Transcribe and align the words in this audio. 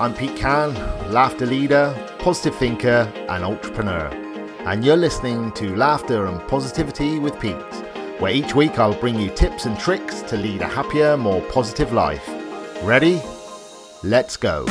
I'm 0.00 0.14
Pete 0.14 0.36
Can, 0.36 0.74
laughter 1.12 1.44
leader, 1.44 1.92
positive 2.20 2.54
thinker, 2.54 3.12
and 3.28 3.42
entrepreneur. 3.42 4.06
And 4.60 4.84
you're 4.84 4.96
listening 4.96 5.50
to 5.54 5.74
Laughter 5.74 6.26
and 6.26 6.40
Positivity 6.46 7.18
with 7.18 7.36
Pete, 7.40 7.56
where 8.20 8.32
each 8.32 8.54
week 8.54 8.78
I'll 8.78 8.94
bring 8.94 9.18
you 9.18 9.28
tips 9.28 9.66
and 9.66 9.76
tricks 9.76 10.22
to 10.22 10.36
lead 10.36 10.60
a 10.60 10.68
happier, 10.68 11.16
more 11.16 11.40
positive 11.50 11.92
life. 11.92 12.24
Ready? 12.84 13.20
Let's 14.04 14.36
go. 14.36 14.66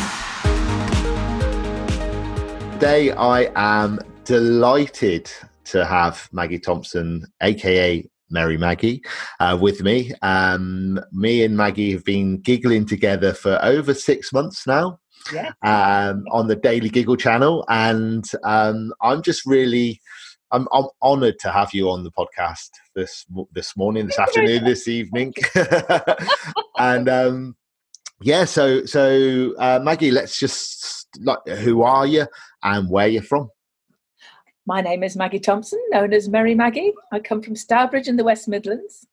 Today 2.76 3.12
I 3.12 3.52
am 3.58 4.00
delighted 4.24 5.30
to 5.66 5.84
have 5.84 6.30
Maggie 6.32 6.60
Thompson, 6.60 7.26
aka 7.42 8.10
Merry 8.30 8.58
Maggie, 8.58 9.02
uh, 9.42 9.58
with 9.60 9.82
me. 9.82 10.14
Um, 10.22 11.02
me 11.12 11.44
and 11.44 11.58
Maggie 11.58 11.92
have 11.92 12.06
been 12.06 12.38
giggling 12.38 12.86
together 12.86 13.34
for 13.34 13.60
over 13.62 13.94
six 13.94 14.32
months 14.32 14.66
now. 14.66 15.00
Yeah. 15.34 15.52
Um, 15.62 16.26
on 16.32 16.48
the 16.48 16.56
Daily 16.56 16.90
Giggle 16.90 17.18
channel, 17.18 17.66
and 17.70 18.26
um, 18.44 18.94
I'm 19.02 19.22
just 19.22 19.46
really, 19.46 20.02
I'm, 20.52 20.68
I'm 20.72 20.86
honoured 21.02 21.40
to 21.40 21.52
have 21.52 21.74
you 21.74 21.90
on 21.90 22.04
the 22.04 22.12
podcast 22.12 22.70
this 22.96 23.26
this 23.54 23.76
morning, 23.76 24.08
this 24.08 24.20
afternoon, 24.20 24.64
this 24.64 24.88
evening, 24.88 25.34
and 26.78 27.10
um, 27.10 27.56
yeah. 28.22 28.46
So 28.46 28.86
so 28.86 29.54
uh, 29.58 29.80
Maggie, 29.84 30.12
let's 30.12 30.40
just 30.40 31.08
like, 31.22 31.46
who 31.48 31.84
are 31.84 32.06
you 32.06 32.28
and 32.64 32.90
where 32.90 33.08
you're 33.08 33.22
from? 33.22 33.50
My 34.66 34.82
name 34.82 35.02
is 35.02 35.16
Maggie 35.16 35.40
Thompson, 35.40 35.80
known 35.92 36.12
as 36.12 36.28
Merry 36.28 36.54
Maggie. 36.54 36.92
I 37.14 37.20
come 37.20 37.42
from 37.42 37.56
Stourbridge 37.56 38.10
in 38.10 38.18
the 38.18 38.26
West 38.26 38.50
Midlands. 38.50 39.08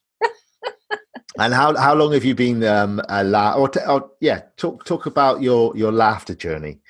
And 1.39 1.53
how 1.53 1.77
how 1.77 1.95
long 1.95 2.13
have 2.13 2.25
you 2.25 2.35
been 2.35 2.63
um, 2.65 3.01
a 3.09 3.25
la- 3.25 3.55
or, 3.55 3.69
t- 3.69 3.81
or 3.89 4.11
yeah 4.21 4.43
talk 4.57 4.85
talk 4.85 5.07
about 5.07 5.43
your 5.43 5.77
your 5.77 5.93
laughter 5.93 6.35
journey. 6.35 6.81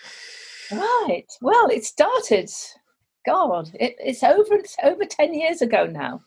Right. 0.70 1.26
Well 1.40 1.68
it 1.68 1.84
started 1.84 2.50
god 3.26 3.70
it, 3.74 3.96
it's 3.98 4.22
over 4.22 4.54
it's 4.54 4.76
over 4.82 5.04
10 5.04 5.34
years 5.34 5.62
ago 5.62 5.86
now. 5.86 6.20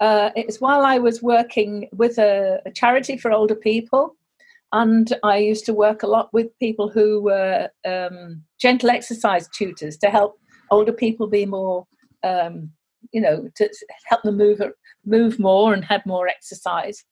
Uh, 0.00 0.30
it 0.34 0.46
was 0.46 0.60
while 0.60 0.84
i 0.84 0.98
was 0.98 1.22
working 1.22 1.88
with 1.92 2.18
a, 2.18 2.60
a, 2.66 2.70
charity 2.72 3.16
for 3.16 3.30
older 3.30 3.54
people 3.54 4.16
and 4.72 5.16
i 5.22 5.36
used 5.36 5.64
to 5.64 5.72
work 5.72 6.02
a 6.02 6.06
lot 6.06 6.28
with 6.32 6.58
people 6.58 6.90
who 6.90 7.22
were 7.22 7.68
um, 7.86 8.42
gentle 8.60 8.90
exercise 8.90 9.48
tutors 9.56 9.96
to 9.96 10.10
help 10.10 10.36
older 10.72 10.92
people 10.92 11.28
be 11.28 11.46
more 11.46 11.86
um, 12.24 12.72
you 13.12 13.20
know 13.20 13.48
to 13.54 13.70
help 14.06 14.22
them 14.24 14.36
move 14.36 14.60
move 15.06 15.38
more 15.38 15.72
and 15.72 15.84
have 15.84 16.04
more 16.04 16.26
exercise 16.26 17.04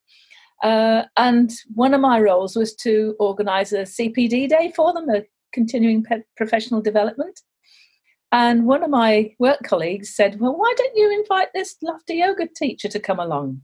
uh, 0.61 1.03
and 1.17 1.51
one 1.73 1.93
of 1.93 2.01
my 2.01 2.19
roles 2.19 2.55
was 2.55 2.75
to 2.75 3.15
organize 3.19 3.73
a 3.73 3.83
cpd 3.83 4.47
day 4.47 4.71
for 4.75 4.93
them 4.93 5.09
a 5.09 5.23
continuing 5.53 6.03
pe- 6.03 6.23
professional 6.35 6.81
development. 6.81 7.39
And 8.31 8.65
one 8.65 8.83
of 8.83 8.89
my 8.89 9.35
work 9.37 9.59
colleagues 9.63 10.15
said 10.15 10.39
well 10.39 10.55
why 10.57 10.73
don't 10.77 10.97
you 10.97 11.11
invite 11.11 11.49
this 11.53 11.75
laughter 11.81 12.13
yoga 12.13 12.47
teacher 12.47 12.87
to 12.89 12.99
come 12.99 13.19
along? 13.19 13.61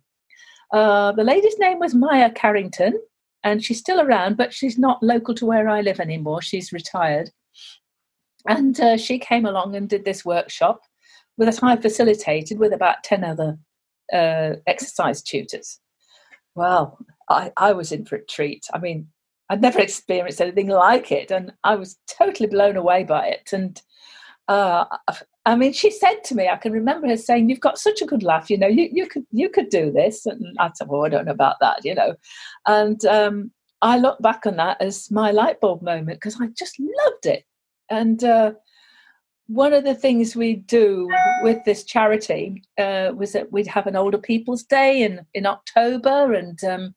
Uh, 0.72 1.12
the 1.14 1.24
lady's 1.24 1.58
name 1.58 1.80
was 1.80 1.96
maya 1.96 2.32
carrington 2.32 3.00
and 3.44 3.64
she's 3.64 3.80
still 3.80 4.00
around 4.02 4.38
but 4.38 4.54
she's 4.54 4.78
not 4.78 5.02
local 5.02 5.34
to 5.34 5.46
where 5.46 5.68
i 5.70 5.82
live 5.82 6.00
anymore. 6.00 6.42
She's 6.42 6.72
retired. 6.72 7.32
And 8.48 8.80
uh, 8.80 8.98
she 8.98 9.20
came 9.20 9.46
along 9.46 9.76
and 9.76 9.90
did 9.90 10.06
this 10.06 10.24
workshop 10.24 10.82
that 11.40 11.64
I 11.64 11.76
facilitated 11.78 12.60
with 12.60 12.74
about 12.74 13.04
10 13.04 13.24
other 13.24 13.58
uh, 14.14 14.56
exercise 14.68 15.22
tutors. 15.22 15.80
Well, 16.56 16.98
I, 17.30 17.52
I 17.58 17.74
was 17.74 17.92
in 17.92 18.06
for 18.06 18.16
a 18.16 18.26
treat. 18.26 18.66
I 18.74 18.80
mean, 18.80 19.08
I'd 19.50 19.62
never 19.62 19.80
experienced 19.82 20.42
anything 20.42 20.68
like 20.68 21.12
it, 21.12 21.32
and 21.32 21.54
I 21.64 21.76
was 21.76 21.98
totally 22.08 22.50
blown 22.50 22.76
away 22.76 23.04
by 23.04 23.28
it. 23.28 23.50
And 23.54 23.82
uh, 24.48 24.86
I 25.46 25.56
mean, 25.56 25.74
she 25.74 25.92
said 25.92 26.24
to 26.26 26.36
me, 26.36 26.48
I 26.48 26.58
can 26.58 26.72
remember 26.72 27.08
her 27.08 27.18
saying, 27.18 27.50
"You've 27.50 27.60
got 27.60 27.78
such 27.78 28.02
a 28.02 28.06
good 28.06 28.24
laugh. 28.24 28.50
You 28.50 28.58
know, 28.58 28.68
you, 28.68 28.90
you 28.92 29.08
could 29.08 29.26
you 29.32 29.50
could 29.50 29.70
do 29.70 29.92
this." 29.92 30.26
And 30.26 30.56
I 30.60 30.72
said, 30.76 30.88
"Well, 30.88 31.06
I 31.06 31.10
don't 31.10 31.26
know 31.26 31.32
about 31.32 31.58
that, 31.62 31.86
you 31.86 31.96
know." 31.96 32.16
And 32.68 33.04
um, 33.06 33.52
I 33.82 33.98
look 33.98 34.20
back 34.20 34.46
on 34.46 34.58
that 34.58 34.82
as 34.82 35.10
my 35.12 35.32
light 35.32 35.62
bulb 35.62 35.82
moment 35.82 36.20
because 36.20 36.40
I 36.42 36.48
just 36.58 36.76
loved 36.80 37.26
it. 37.26 37.46
And 37.90 38.24
uh, 38.24 38.54
one 39.50 39.74
of 39.74 39.84
the 39.84 39.96
things 39.96 40.36
we 40.36 40.58
do 40.58 41.10
with 41.42 41.58
this 41.66 41.84
charity 41.84 42.62
uh, 42.78 43.12
was 43.16 43.34
that 43.34 43.52
we'd 43.52 43.66
have 43.66 43.88
an 43.88 43.96
older 43.96 44.20
people's 44.20 44.64
day 44.64 45.02
in, 45.02 45.26
in 45.34 45.48
October, 45.48 46.34
and 46.34 46.64
um, 46.64 46.94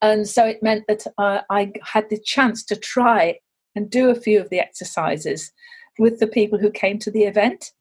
and 0.00 0.26
so 0.26 0.46
it 0.46 0.62
meant 0.62 0.86
that 0.88 1.06
uh, 1.18 1.42
I 1.50 1.72
had 1.82 2.08
the 2.08 2.18
chance 2.18 2.64
to 2.64 2.76
try 2.76 3.38
and 3.74 3.90
do 3.90 4.08
a 4.08 4.14
few 4.14 4.40
of 4.40 4.48
the 4.48 4.58
exercises 4.58 5.52
with 5.98 6.18
the 6.18 6.26
people 6.26 6.58
who 6.58 6.70
came 6.70 6.98
to 7.00 7.10
the 7.10 7.24
event. 7.24 7.72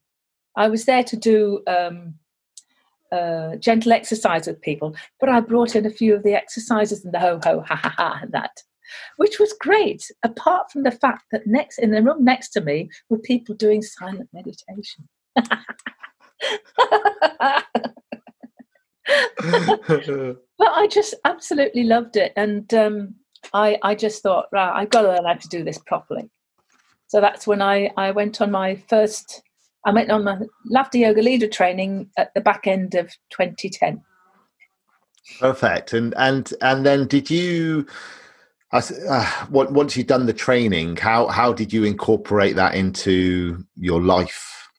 I 0.57 0.67
was 0.67 0.83
there 0.83 1.03
to 1.03 1.15
do 1.15 1.61
um, 1.65 2.15
uh, 3.13 3.55
gentle 3.55 3.93
exercise 3.93 4.45
with 4.45 4.61
people, 4.61 4.93
but 5.21 5.29
I 5.29 5.39
brought 5.39 5.73
in 5.73 5.85
a 5.85 5.89
few 5.89 6.13
of 6.15 6.23
the 6.23 6.33
exercises 6.33 7.05
and 7.05 7.13
the 7.13 7.19
ho 7.19 7.39
ho 7.41 7.61
ha 7.61 7.75
ha 7.75 7.93
ha 7.97 8.19
and 8.21 8.33
that 8.33 8.61
which 9.17 9.39
was 9.39 9.53
great, 9.59 10.09
apart 10.23 10.71
from 10.71 10.83
the 10.83 10.91
fact 10.91 11.25
that 11.31 11.47
next 11.47 11.79
in 11.79 11.91
the 11.91 12.01
room 12.01 12.23
next 12.23 12.49
to 12.49 12.61
me 12.61 12.89
were 13.09 13.19
people 13.19 13.55
doing 13.55 13.81
silent 13.81 14.29
meditation. 14.33 15.07
but 15.35 15.51
I 20.59 20.87
just 20.89 21.15
absolutely 21.25 21.83
loved 21.83 22.15
it, 22.17 22.33
and 22.35 22.73
um, 22.73 23.15
I 23.53 23.77
I 23.83 23.95
just 23.95 24.23
thought, 24.23 24.47
right, 24.51 24.81
I've 24.81 24.89
got 24.89 25.01
to 25.01 25.09
learn 25.09 25.25
how 25.25 25.33
to 25.33 25.47
do 25.49 25.63
this 25.63 25.77
properly. 25.77 26.29
So 27.07 27.21
that's 27.21 27.47
when 27.47 27.61
I 27.61 27.91
I 27.97 28.11
went 28.11 28.41
on 28.41 28.51
my 28.51 28.75
first. 28.89 29.41
I 29.85 29.91
went 29.91 30.09
on 30.09 30.23
my 30.23 30.39
laughter 30.65 30.97
yoga 30.97 31.21
leader 31.21 31.47
training 31.47 32.09
at 32.17 32.33
the 32.33 32.41
back 32.41 32.65
end 32.65 32.95
of 32.95 33.11
2010. 33.29 34.01
Perfect, 35.39 35.93
and 35.93 36.13
and 36.17 36.53
and 36.61 36.85
then 36.85 37.07
did 37.07 37.29
you? 37.29 37.85
Uh, 38.73 39.45
once 39.49 39.95
you've 39.95 40.07
done 40.07 40.25
the 40.25 40.33
training, 40.33 40.97
how 40.97 41.27
how 41.27 41.53
did 41.53 41.71
you 41.71 41.83
incorporate 41.83 42.55
that 42.55 42.75
into 42.75 43.63
your 43.75 44.01
life? 44.01 44.69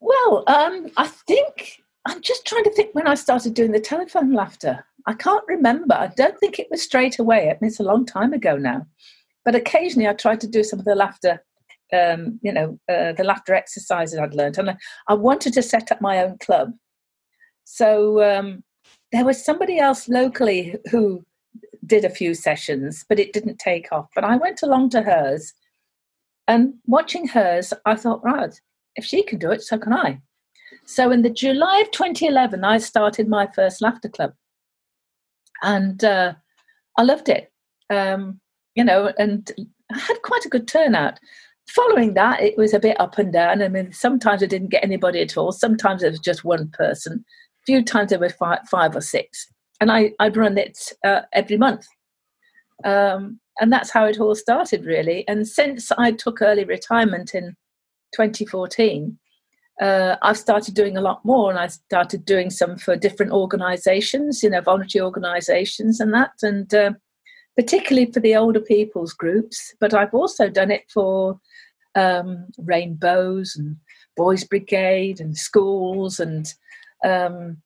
Well, 0.00 0.44
um, 0.46 0.90
I 0.96 1.06
think 1.06 1.82
I'm 2.06 2.22
just 2.22 2.46
trying 2.46 2.64
to 2.64 2.70
think 2.70 2.94
when 2.94 3.06
I 3.06 3.14
started 3.14 3.54
doing 3.54 3.72
the 3.72 3.80
telephone 3.80 4.32
laughter. 4.32 4.84
I 5.06 5.14
can't 5.14 5.44
remember. 5.48 5.94
I 5.94 6.08
don't 6.08 6.38
think 6.38 6.58
it 6.58 6.68
was 6.70 6.82
straight 6.82 7.18
away. 7.18 7.54
It's 7.60 7.80
a 7.80 7.84
long 7.84 8.04
time 8.04 8.32
ago 8.32 8.56
now. 8.56 8.86
But 9.44 9.54
occasionally, 9.54 10.08
I 10.08 10.12
tried 10.12 10.40
to 10.42 10.46
do 10.46 10.62
some 10.62 10.78
of 10.78 10.84
the 10.84 10.94
laughter, 10.94 11.42
um, 11.92 12.38
you 12.42 12.52
know, 12.52 12.78
uh, 12.88 13.12
the 13.12 13.24
laughter 13.24 13.54
exercises 13.54 14.18
I'd 14.18 14.34
learned, 14.34 14.58
and 14.58 14.70
I, 14.70 14.76
I, 15.08 15.14
wanted 15.14 15.54
to 15.54 15.62
set 15.62 15.90
up 15.90 16.02
my 16.02 16.22
own 16.22 16.36
club. 16.38 16.72
So 17.64 18.22
um, 18.22 18.62
there 19.12 19.24
was 19.24 19.42
somebody 19.42 19.78
else 19.78 20.08
locally 20.08 20.76
who 20.90 21.24
did 21.88 22.04
a 22.04 22.10
few 22.10 22.34
sessions, 22.34 23.04
but 23.08 23.18
it 23.18 23.32
didn't 23.32 23.58
take 23.58 23.88
off. 23.90 24.06
But 24.14 24.24
I 24.24 24.36
went 24.36 24.62
along 24.62 24.90
to 24.90 25.02
hers, 25.02 25.52
and 26.46 26.74
watching 26.86 27.28
hers, 27.28 27.72
I 27.84 27.94
thought, 27.96 28.24
right, 28.24 28.58
if 28.96 29.04
she 29.04 29.22
can 29.22 29.38
do 29.38 29.50
it, 29.50 29.62
so 29.62 29.78
can 29.78 29.92
I. 29.92 30.20
So 30.84 31.10
in 31.10 31.22
the 31.22 31.30
July 31.30 31.80
of 31.80 31.90
2011, 31.90 32.64
I 32.64 32.78
started 32.78 33.28
my 33.28 33.48
first 33.54 33.82
laughter 33.82 34.08
club, 34.08 34.34
and 35.62 36.02
uh, 36.04 36.34
I 36.96 37.02
loved 37.02 37.28
it. 37.28 37.52
Um, 37.90 38.40
you 38.74 38.84
know, 38.84 39.12
and 39.18 39.50
I 39.92 39.98
had 39.98 40.22
quite 40.22 40.44
a 40.44 40.50
good 40.50 40.68
turnout. 40.68 41.18
Following 41.70 42.14
that, 42.14 42.40
it 42.42 42.56
was 42.56 42.72
a 42.72 42.80
bit 42.80 42.98
up 43.00 43.18
and 43.18 43.32
down. 43.32 43.62
I 43.62 43.68
mean, 43.68 43.92
sometimes 43.92 44.42
I 44.42 44.46
didn't 44.46 44.70
get 44.70 44.84
anybody 44.84 45.20
at 45.20 45.36
all. 45.36 45.52
Sometimes 45.52 46.02
it 46.02 46.10
was 46.10 46.20
just 46.20 46.44
one 46.44 46.70
person. 46.70 47.24
A 47.62 47.64
few 47.66 47.84
times 47.84 48.10
there 48.10 48.18
were 48.18 48.30
five, 48.30 48.60
five 48.70 48.96
or 48.96 49.00
six 49.02 49.48
and 49.80 49.90
I, 49.90 50.12
I'd 50.18 50.36
run 50.36 50.58
it 50.58 50.92
uh, 51.04 51.22
every 51.32 51.56
month. 51.56 51.86
Um, 52.84 53.40
and 53.60 53.72
that's 53.72 53.90
how 53.90 54.04
it 54.04 54.20
all 54.20 54.34
started, 54.34 54.84
really. 54.84 55.26
And 55.26 55.46
since 55.46 55.90
I 55.92 56.12
took 56.12 56.40
early 56.42 56.64
retirement 56.64 57.34
in 57.34 57.56
2014, 58.14 59.18
uh, 59.80 60.16
I've 60.22 60.38
started 60.38 60.74
doing 60.74 60.96
a 60.96 61.00
lot 61.00 61.24
more, 61.24 61.50
and 61.50 61.58
I 61.58 61.68
started 61.68 62.24
doing 62.24 62.50
some 62.50 62.78
for 62.78 62.96
different 62.96 63.32
organisations, 63.32 64.42
you 64.42 64.50
know, 64.50 64.60
voluntary 64.60 65.02
organisations 65.02 66.00
and 66.00 66.12
that, 66.14 66.32
and 66.42 66.72
uh, 66.74 66.92
particularly 67.56 68.10
for 68.10 68.20
the 68.20 68.36
older 68.36 68.60
people's 68.60 69.12
groups. 69.12 69.74
But 69.80 69.94
I've 69.94 70.14
also 70.14 70.48
done 70.48 70.70
it 70.70 70.84
for 70.92 71.40
um, 71.94 72.46
rainbows 72.58 73.54
and 73.56 73.76
boys' 74.16 74.44
brigade 74.44 75.20
and 75.20 75.36
schools 75.36 76.18
and 76.18 76.52
um, 77.04 77.58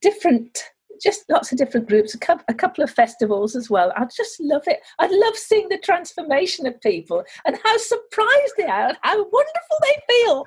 different 0.00 0.62
just 1.02 1.24
lots 1.28 1.52
of 1.52 1.58
different 1.58 1.88
groups, 1.88 2.14
a 2.14 2.18
couple, 2.18 2.44
a 2.48 2.54
couple 2.54 2.84
of 2.84 2.90
festivals 2.90 3.54
as 3.56 3.70
well. 3.70 3.92
I 3.96 4.04
just 4.14 4.40
love 4.40 4.62
it. 4.66 4.80
I 4.98 5.06
love 5.06 5.36
seeing 5.36 5.68
the 5.68 5.78
transformation 5.78 6.66
of 6.66 6.80
people 6.80 7.24
and 7.44 7.58
how 7.64 7.76
surprised 7.76 8.54
they 8.56 8.66
are 8.66 8.88
and 8.88 8.98
how 9.02 9.16
wonderful 9.16 9.78
they 9.82 9.96
feel. 10.08 10.46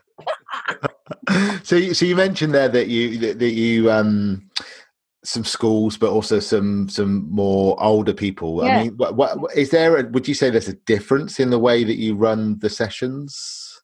so, 1.64 1.76
you, 1.76 1.94
so 1.94 2.06
you 2.06 2.16
mentioned 2.16 2.54
there 2.54 2.70
that 2.70 2.88
you 2.88 3.18
that, 3.20 3.40
that 3.40 3.52
you 3.52 3.92
um, 3.92 4.50
some 5.24 5.44
schools, 5.44 5.98
but 5.98 6.12
also 6.12 6.40
some 6.40 6.90
some 6.90 7.30
more 7.30 7.82
older 7.82 8.14
people. 8.14 8.64
Yeah. 8.64 8.78
I 8.78 8.84
mean, 8.84 8.98
what, 8.98 9.16
what 9.16 9.56
is 9.56 9.70
there? 9.70 9.98
A, 9.98 10.08
would 10.10 10.28
you 10.28 10.34
say 10.34 10.50
there's 10.50 10.68
a 10.68 10.74
difference 10.74 11.40
in 11.40 11.50
the 11.50 11.60
way 11.60 11.84
that 11.84 11.98
you 11.98 12.16
run 12.16 12.60
the 12.60 12.70
sessions? 12.70 13.82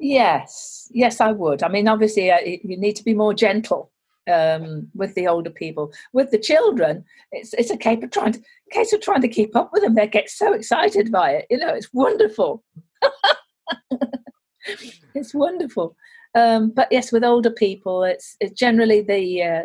Yes, 0.00 0.88
yes, 0.92 1.20
I 1.20 1.32
would. 1.32 1.62
I 1.62 1.68
mean, 1.68 1.88
obviously, 1.88 2.30
uh, 2.30 2.38
you 2.44 2.76
need 2.76 2.94
to 2.96 3.04
be 3.04 3.14
more 3.14 3.34
gentle 3.34 3.90
um, 4.28 4.88
with 4.94 5.14
the 5.14 5.26
older 5.26 5.50
people. 5.50 5.92
With 6.12 6.30
the 6.30 6.38
children, 6.38 7.04
it's 7.32 7.54
it's 7.54 7.70
a 7.70 7.76
case 7.76 8.02
of 8.02 8.10
trying 8.10 8.32
to 8.32 8.42
case 8.70 8.92
of 8.92 9.00
trying 9.00 9.22
to 9.22 9.28
keep 9.28 9.56
up 9.56 9.70
with 9.72 9.82
them. 9.82 9.94
They 9.94 10.06
get 10.06 10.30
so 10.30 10.52
excited 10.52 11.10
by 11.10 11.32
it. 11.32 11.46
You 11.50 11.58
know, 11.58 11.74
it's 11.74 11.92
wonderful. 11.92 12.62
it's 15.14 15.34
wonderful. 15.34 15.96
Um, 16.34 16.70
but 16.70 16.88
yes, 16.90 17.10
with 17.10 17.24
older 17.24 17.50
people, 17.50 18.04
it's, 18.04 18.36
it's 18.40 18.58
generally 18.58 19.02
the 19.02 19.42
uh, 19.42 19.62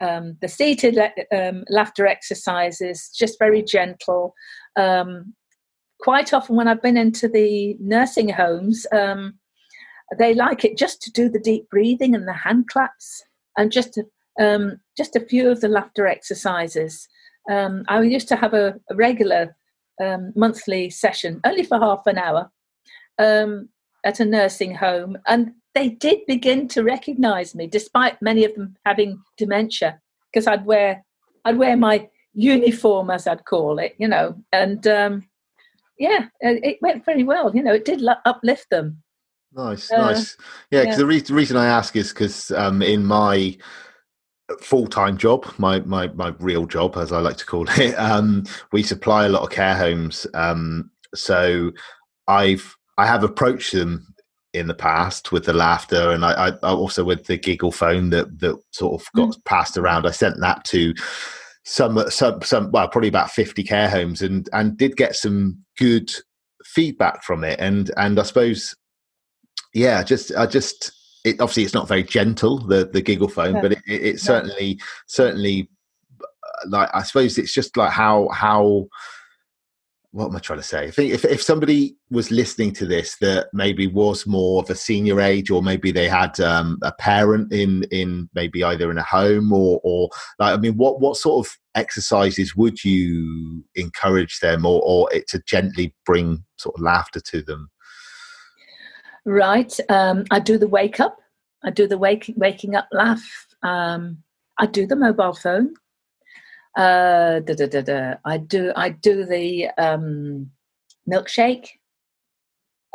um, 0.00 0.36
the 0.40 0.48
seated 0.48 0.98
um, 1.32 1.64
laughter 1.68 2.06
exercises, 2.06 3.10
just 3.16 3.38
very 3.38 3.62
gentle. 3.62 4.34
Um, 4.76 5.34
quite 6.00 6.32
often, 6.32 6.56
when 6.56 6.68
I've 6.68 6.82
been 6.82 6.96
into 6.96 7.28
the 7.28 7.76
nursing 7.80 8.28
homes, 8.28 8.86
um, 8.92 9.38
they 10.18 10.34
like 10.34 10.64
it 10.64 10.78
just 10.78 11.02
to 11.02 11.12
do 11.12 11.28
the 11.28 11.40
deep 11.40 11.68
breathing 11.70 12.14
and 12.14 12.28
the 12.28 12.32
hand 12.32 12.68
claps, 12.68 13.24
and 13.56 13.72
just 13.72 13.98
um, 14.38 14.80
just 14.96 15.16
a 15.16 15.20
few 15.20 15.50
of 15.50 15.60
the 15.60 15.68
laughter 15.68 16.06
exercises. 16.06 17.08
Um, 17.50 17.84
I 17.88 18.02
used 18.02 18.28
to 18.28 18.36
have 18.36 18.54
a, 18.54 18.74
a 18.90 18.94
regular 18.94 19.56
monthly 20.34 20.90
session, 20.90 21.40
only 21.44 21.62
for 21.62 21.78
half 21.78 22.06
an 22.06 22.18
hour, 22.18 22.50
at 23.18 24.20
a 24.20 24.24
nursing 24.24 24.74
home, 24.74 25.16
and 25.26 25.52
they 25.74 25.88
did 25.88 26.20
begin 26.26 26.68
to 26.68 26.82
recognize 26.82 27.54
me, 27.54 27.66
despite 27.66 28.20
many 28.22 28.44
of 28.44 28.54
them 28.54 28.76
having 28.84 29.22
dementia, 29.36 30.00
because 30.32 30.46
I'd 30.46 30.66
wear 30.66 31.04
I'd 31.44 31.58
wear 31.58 31.76
my 31.76 32.08
uniform, 32.34 33.10
as 33.10 33.26
I'd 33.26 33.44
call 33.44 33.78
it, 33.78 33.94
you 33.98 34.08
know, 34.08 34.36
and 34.52 34.86
um, 34.86 35.28
yeah, 35.98 36.26
it 36.40 36.78
went 36.82 37.04
very 37.04 37.24
well. 37.24 37.54
You 37.54 37.62
know, 37.62 37.72
it 37.72 37.84
did 37.84 38.02
uplift 38.24 38.68
them. 38.70 39.02
Nice, 39.52 39.90
uh, 39.90 39.96
nice. 39.96 40.36
Yeah, 40.70 40.80
because 40.80 40.94
yeah. 40.94 40.98
the, 40.98 41.06
re- 41.06 41.20
the, 41.20 41.34
reason 41.34 41.56
I 41.56 41.66
ask 41.66 41.96
is 41.96 42.12
because 42.12 42.50
um, 42.50 42.82
in 42.82 43.04
my 43.04 43.56
full-time 44.60 45.16
job 45.16 45.44
my, 45.58 45.80
my 45.80 46.06
my 46.08 46.28
real 46.38 46.66
job 46.66 46.96
as 46.96 47.10
i 47.10 47.18
like 47.18 47.36
to 47.36 47.44
call 47.44 47.68
it 47.80 47.94
um, 47.94 48.44
we 48.70 48.80
supply 48.80 49.26
a 49.26 49.28
lot 49.28 49.42
of 49.42 49.50
care 49.50 49.76
homes 49.76 50.24
um, 50.34 50.88
so 51.16 51.72
i've 52.28 52.76
i 52.96 53.04
have 53.04 53.24
approached 53.24 53.72
them 53.72 54.06
in 54.56 54.66
the 54.66 54.74
past 54.74 55.32
with 55.32 55.44
the 55.44 55.52
laughter 55.52 56.10
and 56.10 56.24
I, 56.24 56.52
I 56.62 56.70
also 56.70 57.04
with 57.04 57.26
the 57.26 57.36
giggle 57.36 57.72
phone 57.72 58.10
that 58.10 58.40
that 58.40 58.58
sort 58.72 59.00
of 59.00 59.06
got 59.14 59.28
mm. 59.30 59.44
passed 59.44 59.76
around. 59.76 60.06
I 60.06 60.10
sent 60.10 60.40
that 60.40 60.64
to 60.66 60.94
some 61.64 62.02
some 62.10 62.42
some 62.42 62.70
well 62.70 62.88
probably 62.88 63.08
about 63.08 63.30
50 63.30 63.62
care 63.64 63.88
homes 63.88 64.22
and 64.22 64.48
and 64.52 64.76
did 64.76 64.96
get 64.96 65.14
some 65.14 65.58
good 65.78 66.10
feedback 66.64 67.22
from 67.22 67.44
it 67.44 67.60
and 67.60 67.90
and 67.96 68.18
I 68.18 68.22
suppose 68.22 68.74
yeah 69.76 70.02
just 70.02 70.34
I 70.36 70.46
just 70.46 70.92
it 71.24 71.40
obviously 71.40 71.64
it's 71.64 71.74
not 71.74 71.88
very 71.88 72.02
gentle 72.02 72.58
the 72.58 72.86
the 72.86 73.02
giggle 73.02 73.28
phone 73.28 73.60
but 73.60 73.72
it, 73.72 73.78
it, 73.86 74.02
it 74.02 74.20
certainly 74.20 74.80
certainly 75.06 75.68
like 76.68 76.88
I 76.94 77.02
suppose 77.02 77.38
it's 77.38 77.52
just 77.52 77.76
like 77.76 77.90
how 77.90 78.28
how 78.28 78.88
what 80.16 80.30
am 80.30 80.36
I 80.36 80.38
trying 80.38 80.60
to 80.60 80.64
say? 80.64 80.86
I 80.86 80.90
think 80.90 81.12
if, 81.12 81.26
if 81.26 81.42
somebody 81.42 81.94
was 82.10 82.30
listening 82.30 82.72
to 82.74 82.86
this 82.86 83.18
that 83.18 83.48
maybe 83.52 83.86
was 83.86 84.26
more 84.26 84.62
of 84.62 84.70
a 84.70 84.74
senior 84.74 85.20
age, 85.20 85.50
or 85.50 85.62
maybe 85.62 85.92
they 85.92 86.08
had 86.08 86.40
um, 86.40 86.78
a 86.80 86.90
parent 86.90 87.52
in 87.52 87.82
in 87.90 88.30
maybe 88.34 88.64
either 88.64 88.90
in 88.90 88.96
a 88.96 89.02
home 89.02 89.52
or 89.52 89.78
or 89.84 90.08
like 90.38 90.54
I 90.54 90.56
mean, 90.56 90.78
what 90.78 91.00
what 91.00 91.18
sort 91.18 91.46
of 91.46 91.52
exercises 91.74 92.56
would 92.56 92.82
you 92.82 93.62
encourage 93.74 94.40
them, 94.40 94.64
or 94.64 94.80
or 94.86 95.12
it 95.12 95.28
to 95.28 95.42
gently 95.46 95.94
bring 96.06 96.44
sort 96.56 96.76
of 96.76 96.82
laughter 96.82 97.20
to 97.20 97.42
them? 97.42 97.68
Right, 99.26 99.76
um, 99.88 100.24
I 100.30 100.38
do 100.38 100.56
the 100.56 100.68
wake 100.68 101.00
up. 101.00 101.18
I 101.64 101.70
do 101.70 101.88
the 101.88 101.98
wake 101.98 102.32
waking 102.36 102.76
up 102.76 102.88
laugh. 102.92 103.24
Um, 103.62 104.22
I 104.56 104.66
do 104.66 104.86
the 104.86 104.94
mobile 104.94 105.34
phone. 105.34 105.74
Uh, 106.76 107.40
da, 107.40 107.54
da, 107.54 107.66
da, 107.66 107.80
da. 107.80 108.14
I 108.24 108.38
do 108.38 108.72
I 108.76 108.90
do 108.90 109.24
the 109.24 109.68
um, 109.78 110.50
milkshake. 111.10 111.70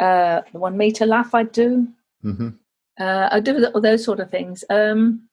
Uh, 0.02 0.42
the 0.54 0.60
one 0.60 0.78
meter 0.78 1.06
laugh 1.06 1.36
I 1.36 1.44
do. 1.44 1.90
Mm-hmm. 2.24 2.50
Uh, 2.98 3.28
I 3.30 3.42
do 3.42 3.66
all 3.66 3.82
those 3.82 4.06
sort 4.06 4.22
of 4.22 4.32
things. 4.32 4.64
Um, 4.70 5.28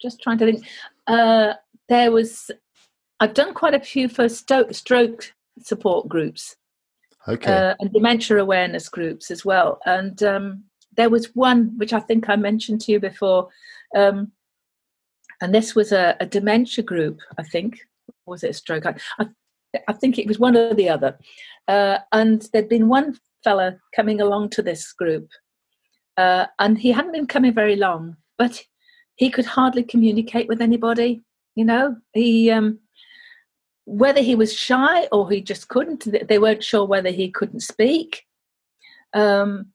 just 0.00 0.20
trying 0.20 0.38
to 0.38 0.46
think. 0.46 0.66
Uh, 1.06 1.52
there 1.88 2.10
was 2.10 2.50
I've 3.20 3.34
done 3.34 3.54
quite 3.54 3.74
a 3.74 3.80
few 3.80 4.08
for 4.08 4.28
sto- 4.28 4.72
stroke 4.72 5.32
support 5.60 6.08
groups. 6.08 6.56
Okay. 7.28 7.52
Uh, 7.52 7.74
and 7.78 7.92
dementia 7.92 8.38
awareness 8.38 8.88
groups 8.88 9.30
as 9.30 9.44
well. 9.44 9.80
And 9.86 10.22
um, 10.22 10.64
there 10.96 11.10
was 11.10 11.34
one 11.34 11.76
which 11.78 11.92
I 11.92 12.00
think 12.00 12.28
I 12.28 12.36
mentioned 12.36 12.80
to 12.82 12.92
you 12.92 13.00
before. 13.00 13.48
Um, 13.96 14.32
and 15.40 15.54
this 15.54 15.74
was 15.74 15.92
a, 15.92 16.16
a 16.20 16.26
dementia 16.26 16.84
group, 16.84 17.20
I 17.38 17.42
think. 17.42 17.80
was 18.26 18.44
it 18.44 18.50
a 18.50 18.54
stroke? 18.54 18.86
I, 18.86 18.94
I, 19.88 19.92
think 19.92 20.18
it 20.18 20.26
was 20.26 20.38
one 20.38 20.56
or 20.56 20.74
the 20.74 20.88
other. 20.88 21.18
Uh, 21.68 21.98
and 22.12 22.48
there'd 22.52 22.68
been 22.68 22.88
one 22.88 23.18
fella 23.42 23.76
coming 23.94 24.20
along 24.20 24.50
to 24.50 24.62
this 24.62 24.92
group, 24.92 25.28
uh, 26.16 26.46
and 26.58 26.78
he 26.78 26.92
hadn't 26.92 27.12
been 27.12 27.26
coming 27.26 27.52
very 27.52 27.76
long, 27.76 28.16
but 28.38 28.62
he 29.16 29.30
could 29.30 29.46
hardly 29.46 29.82
communicate 29.82 30.48
with 30.48 30.60
anybody. 30.60 31.22
You 31.54 31.64
know, 31.64 31.96
he 32.12 32.50
um, 32.50 32.78
whether 33.84 34.20
he 34.20 34.34
was 34.34 34.52
shy 34.52 35.06
or 35.12 35.30
he 35.30 35.40
just 35.40 35.68
couldn't. 35.68 36.06
They 36.28 36.38
weren't 36.38 36.64
sure 36.64 36.84
whether 36.84 37.10
he 37.10 37.30
couldn't 37.30 37.60
speak. 37.60 38.24
Um, 39.14 39.72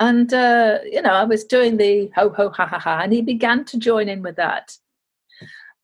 and 0.00 0.32
uh, 0.32 0.78
you 0.84 1.02
know, 1.02 1.12
I 1.12 1.24
was 1.24 1.44
doing 1.44 1.76
the 1.76 2.10
ho 2.16 2.30
ho 2.30 2.50
ha 2.50 2.66
ha 2.66 2.78
ha, 2.78 3.00
and 3.02 3.12
he 3.12 3.22
began 3.22 3.64
to 3.66 3.78
join 3.78 4.08
in 4.08 4.22
with 4.22 4.36
that. 4.36 4.76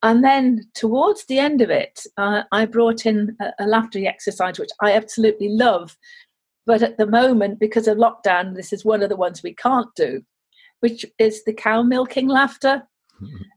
And 0.03 0.23
then 0.23 0.69
towards 0.75 1.27
the 1.27 1.39
end 1.39 1.61
of 1.61 1.71
it, 1.71 2.05
uh, 2.17 2.43
I 2.53 2.67
brought 2.67 3.05
in 3.05 3.37
a, 3.41 3.53
a 3.61 3.67
laughter 3.67 4.05
exercise, 4.07 4.59
which 4.59 4.71
I 4.81 4.93
absolutely 4.93 5.49
love. 5.49 5.97
But 6.67 6.83
at 6.83 6.99
the 6.99 7.07
moment, 7.07 7.59
because 7.59 7.89
of 7.89 7.97
lockdown, 7.97 8.55
this 8.55 8.73
is 8.73 8.85
one 8.85 9.03
of 9.03 9.09
the 9.09 9.17
ones 9.17 9.43
we 9.43 9.55
can't 9.55 9.89
do, 9.97 10.23
which 10.81 11.05
is 11.19 11.45
the 11.45 11.53
cow 11.53 11.83
milking 11.83 12.29
laughter, 12.29 12.83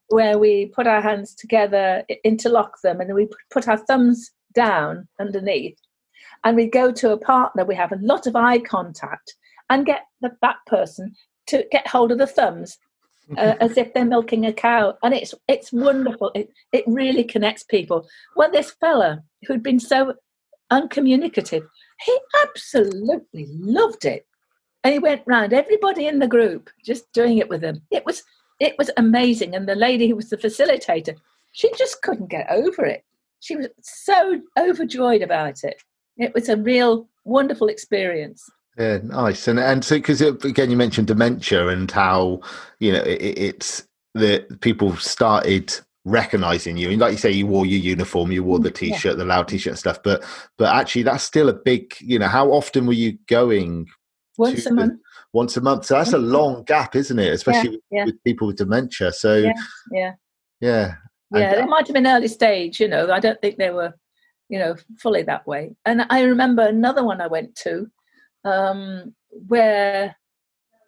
where 0.09 0.37
we 0.37 0.67
put 0.67 0.87
our 0.87 1.01
hands 1.01 1.33
together, 1.33 2.03
interlock 2.23 2.81
them, 2.81 2.99
and 2.99 3.09
then 3.09 3.15
we 3.15 3.29
put 3.49 3.67
our 3.67 3.77
thumbs 3.77 4.31
down 4.53 5.07
underneath. 5.19 5.77
And 6.43 6.57
we 6.57 6.67
go 6.67 6.91
to 6.91 7.11
a 7.11 7.17
partner, 7.17 7.65
we 7.65 7.75
have 7.75 7.91
a 7.91 7.99
lot 8.01 8.27
of 8.27 8.35
eye 8.35 8.59
contact, 8.59 9.35
and 9.69 9.85
get 9.85 10.03
the, 10.21 10.31
that 10.41 10.57
person 10.67 11.15
to 11.47 11.65
get 11.71 11.87
hold 11.87 12.11
of 12.11 12.17
the 12.17 12.27
thumbs 12.27 12.77
uh, 13.37 13.55
as 13.61 13.77
if 13.77 13.93
they're 13.93 14.05
milking 14.05 14.45
a 14.45 14.53
cow, 14.53 14.97
and 15.03 15.13
it's 15.13 15.33
it's 15.47 15.71
wonderful. 15.71 16.31
It 16.35 16.49
it 16.71 16.83
really 16.87 17.23
connects 17.23 17.63
people. 17.63 18.07
Well, 18.35 18.51
this 18.51 18.71
fella 18.71 19.23
who'd 19.47 19.63
been 19.63 19.79
so 19.79 20.15
uncommunicative, 20.69 21.63
he 22.05 22.17
absolutely 22.43 23.47
loved 23.49 24.05
it, 24.05 24.25
and 24.83 24.93
he 24.93 24.99
went 24.99 25.23
round 25.25 25.53
everybody 25.53 26.07
in 26.07 26.19
the 26.19 26.27
group 26.27 26.69
just 26.83 27.11
doing 27.13 27.37
it 27.37 27.49
with 27.49 27.63
him. 27.63 27.81
It 27.91 28.05
was 28.05 28.23
it 28.61 28.77
was 28.77 28.91
amazing, 28.95 29.55
and 29.55 29.67
the 29.67 29.75
lady 29.75 30.07
who 30.07 30.15
was 30.15 30.29
the 30.29 30.37
facilitator, 30.37 31.15
she 31.51 31.71
just 31.77 32.01
couldn't 32.03 32.29
get 32.29 32.45
over 32.51 32.85
it. 32.85 33.03
She 33.39 33.55
was 33.55 33.67
so 33.81 34.39
overjoyed 34.57 35.23
about 35.23 35.63
it. 35.63 35.81
It 36.17 36.35
was 36.35 36.47
a 36.47 36.57
real 36.57 37.09
wonderful 37.25 37.67
experience. 37.67 38.47
Yeah, 38.77 38.99
nice. 39.03 39.47
And 39.47 39.59
and 39.59 39.83
so 39.83 39.95
because 39.95 40.21
again, 40.21 40.69
you 40.69 40.77
mentioned 40.77 41.07
dementia 41.07 41.69
and 41.69 41.89
how 41.89 42.41
you 42.79 42.91
know 42.91 43.01
it, 43.01 43.19
it's 43.19 43.87
the 44.13 44.45
people 44.61 44.95
started 44.95 45.73
recognizing 46.03 46.77
you 46.77 46.89
and 46.89 46.99
like 46.99 47.11
you 47.11 47.17
say 47.17 47.29
you 47.29 47.45
wore 47.45 47.63
your 47.63 47.79
uniform 47.79 48.31
you 48.31 48.43
wore 48.43 48.57
the 48.57 48.71
mm, 48.71 48.75
t-shirt 48.75 49.11
yeah. 49.11 49.13
the 49.13 49.23
loud 49.23 49.47
t-shirt 49.47 49.69
and 49.69 49.77
stuff 49.77 50.01
but 50.01 50.23
but 50.57 50.73
actually 50.75 51.03
that's 51.03 51.23
still 51.23 51.47
a 51.47 51.53
big 51.53 51.93
you 51.99 52.17
know 52.17 52.27
how 52.27 52.49
often 52.49 52.87
were 52.87 52.93
you 52.93 53.15
going 53.27 53.87
once 54.39 54.65
a 54.65 54.73
month 54.73 54.99
once 55.33 55.57
a 55.57 55.61
month. 55.61 55.85
So 55.85 55.95
that's 55.95 56.13
a 56.13 56.17
long 56.17 56.63
gap 56.63 56.95
isn't 56.95 57.19
it? 57.19 57.33
Especially 57.33 57.79
yeah, 57.89 57.99
yeah. 57.99 58.05
with 58.05 58.23
people 58.23 58.47
with 58.47 58.57
dementia. 58.57 59.11
So 59.11 59.35
yeah 59.35 59.53
yeah. 59.91 60.13
yeah 60.59 60.95
yeah 61.33 61.63
it 61.63 61.69
might 61.69 61.87
have 61.87 61.93
been 61.93 62.07
early 62.07 62.27
stage 62.27 62.79
you 62.79 62.87
know. 62.87 63.11
I 63.11 63.19
don't 63.19 63.39
think 63.41 63.57
they 63.57 63.71
were 63.71 63.93
you 64.49 64.59
know 64.59 64.75
fully 64.99 65.23
that 65.23 65.47
way. 65.47 65.75
And 65.85 66.05
i 66.09 66.21
remember 66.21 66.63
another 66.63 67.03
one 67.03 67.21
i 67.21 67.27
went 67.27 67.55
to 67.63 67.89
um, 68.43 69.13
where 69.47 70.15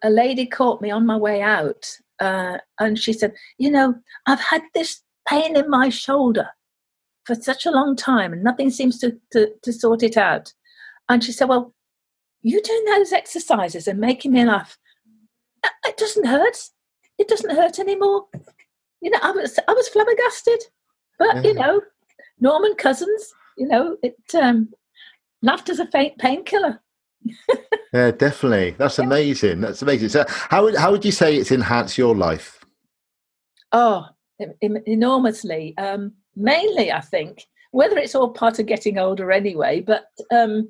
a 0.02 0.10
lady 0.10 0.46
caught 0.46 0.82
me 0.82 0.90
on 0.90 1.06
my 1.06 1.16
way 1.16 1.40
out 1.40 1.86
uh, 2.20 2.58
and 2.78 2.98
she 2.98 3.12
said, 3.12 3.34
You 3.58 3.70
know, 3.70 3.94
I've 4.26 4.40
had 4.40 4.62
this 4.74 5.02
pain 5.28 5.56
in 5.56 5.68
my 5.68 5.88
shoulder 5.88 6.48
for 7.24 7.34
such 7.34 7.64
a 7.64 7.70
long 7.70 7.96
time 7.96 8.32
and 8.32 8.44
nothing 8.44 8.70
seems 8.70 8.98
to, 8.98 9.18
to, 9.32 9.50
to 9.62 9.72
sort 9.72 10.02
it 10.02 10.16
out. 10.16 10.52
And 11.08 11.24
she 11.24 11.32
said, 11.32 11.48
Well, 11.48 11.74
you 12.44 12.62
doing 12.62 12.84
those 12.84 13.12
exercises 13.12 13.88
and 13.88 13.98
making 13.98 14.32
me 14.32 14.44
laugh, 14.44 14.78
it 15.86 15.96
doesn't 15.96 16.26
hurt. 16.26 16.56
It 17.18 17.26
doesn't 17.26 17.56
hurt 17.56 17.78
anymore. 17.78 18.26
You 19.00 19.10
know, 19.10 19.18
I 19.22 19.32
was 19.32 19.58
I 19.66 19.72
was 19.72 19.88
flabbergasted. 19.88 20.60
But, 21.18 21.44
you 21.44 21.54
know, 21.54 21.80
Norman 22.40 22.74
Cousins, 22.74 23.32
you 23.56 23.66
know, 23.66 23.96
it 24.02 24.16
um, 24.34 24.68
laughter's 25.42 25.78
a 25.78 25.86
faint 25.86 26.18
painkiller. 26.18 26.82
yeah, 27.94 28.10
definitely. 28.10 28.72
That's 28.72 28.98
amazing. 28.98 29.60
That's 29.60 29.80
amazing. 29.80 30.10
So, 30.10 30.24
how 30.28 30.64
would 30.64 30.76
how 30.76 30.90
would 30.90 31.04
you 31.04 31.12
say 31.12 31.36
it's 31.36 31.50
enhanced 31.50 31.96
your 31.96 32.14
life? 32.14 32.62
Oh, 33.72 34.06
enormously. 34.60 35.76
Um, 35.78 36.12
mainly, 36.36 36.92
I 36.92 37.00
think 37.00 37.46
whether 37.70 37.96
it's 37.96 38.14
all 38.14 38.30
part 38.30 38.58
of 38.58 38.66
getting 38.66 38.98
older 38.98 39.32
anyway, 39.32 39.80
but 39.80 40.04
um, 40.30 40.68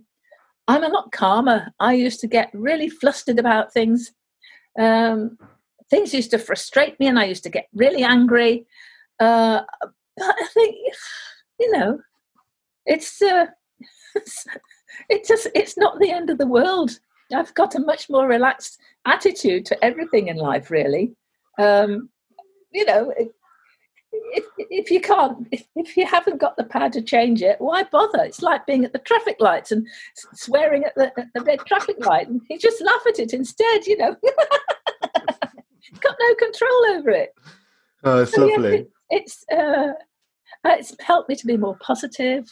I'm 0.66 0.84
a 0.84 0.88
lot 0.88 1.12
calmer. 1.12 1.72
I 1.80 1.94
used 1.94 2.20
to 2.20 2.26
get 2.26 2.50
really 2.52 2.88
flustered 2.88 3.38
about 3.38 3.72
things. 3.72 4.12
Um, 4.78 5.38
things 5.90 6.14
used 6.14 6.30
to 6.30 6.38
frustrate 6.38 6.98
me, 6.98 7.06
and 7.06 7.18
I 7.18 7.24
used 7.24 7.42
to 7.44 7.50
get 7.50 7.68
really 7.74 8.02
angry. 8.02 8.66
Uh, 9.20 9.62
but 10.16 10.34
I 10.40 10.46
think, 10.54 10.76
you 11.60 11.70
know, 11.72 12.00
it's. 12.86 13.20
Uh, 13.20 13.46
it's 15.08 15.28
just 15.28 15.48
it's 15.54 15.76
not 15.76 15.98
the 15.98 16.10
end 16.10 16.30
of 16.30 16.38
the 16.38 16.46
world. 16.46 16.98
I've 17.34 17.54
got 17.54 17.74
a 17.74 17.80
much 17.80 18.08
more 18.08 18.28
relaxed 18.28 18.78
attitude 19.06 19.66
to 19.66 19.84
everything 19.84 20.28
in 20.28 20.36
life, 20.36 20.70
really. 20.70 21.14
Um, 21.58 22.10
you 22.72 22.84
know, 22.84 23.12
if, 23.16 24.44
if 24.70 24.90
you 24.90 25.00
can't, 25.00 25.46
if, 25.50 25.66
if 25.76 25.96
you 25.96 26.06
haven't 26.06 26.40
got 26.40 26.56
the 26.56 26.64
power 26.64 26.90
to 26.90 27.02
change 27.02 27.42
it, 27.42 27.56
why 27.60 27.84
bother? 27.84 28.22
It's 28.24 28.42
like 28.42 28.66
being 28.66 28.84
at 28.84 28.92
the 28.92 28.98
traffic 28.98 29.36
lights 29.40 29.72
and 29.72 29.86
swearing 30.34 30.84
at 30.84 30.94
the, 30.94 31.12
at 31.18 31.28
the 31.34 31.42
red 31.42 31.60
traffic 31.66 32.04
light, 32.04 32.28
and 32.28 32.40
you 32.48 32.58
just 32.58 32.82
laugh 32.82 33.02
at 33.08 33.18
it 33.18 33.32
instead. 33.32 33.86
You 33.86 33.98
know, 33.98 34.16
got 36.00 36.16
no 36.20 36.34
control 36.36 36.86
over 36.90 37.10
it. 37.10 37.34
Oh, 38.04 38.22
it's 38.22 38.34
so 38.34 38.46
lovely. 38.46 38.70
Yeah, 38.70 38.76
it, 38.76 38.90
it's 39.10 39.44
uh, 39.50 39.92
it's 40.64 40.94
helped 41.00 41.28
me 41.28 41.36
to 41.36 41.46
be 41.46 41.56
more 41.56 41.76
positive. 41.80 42.48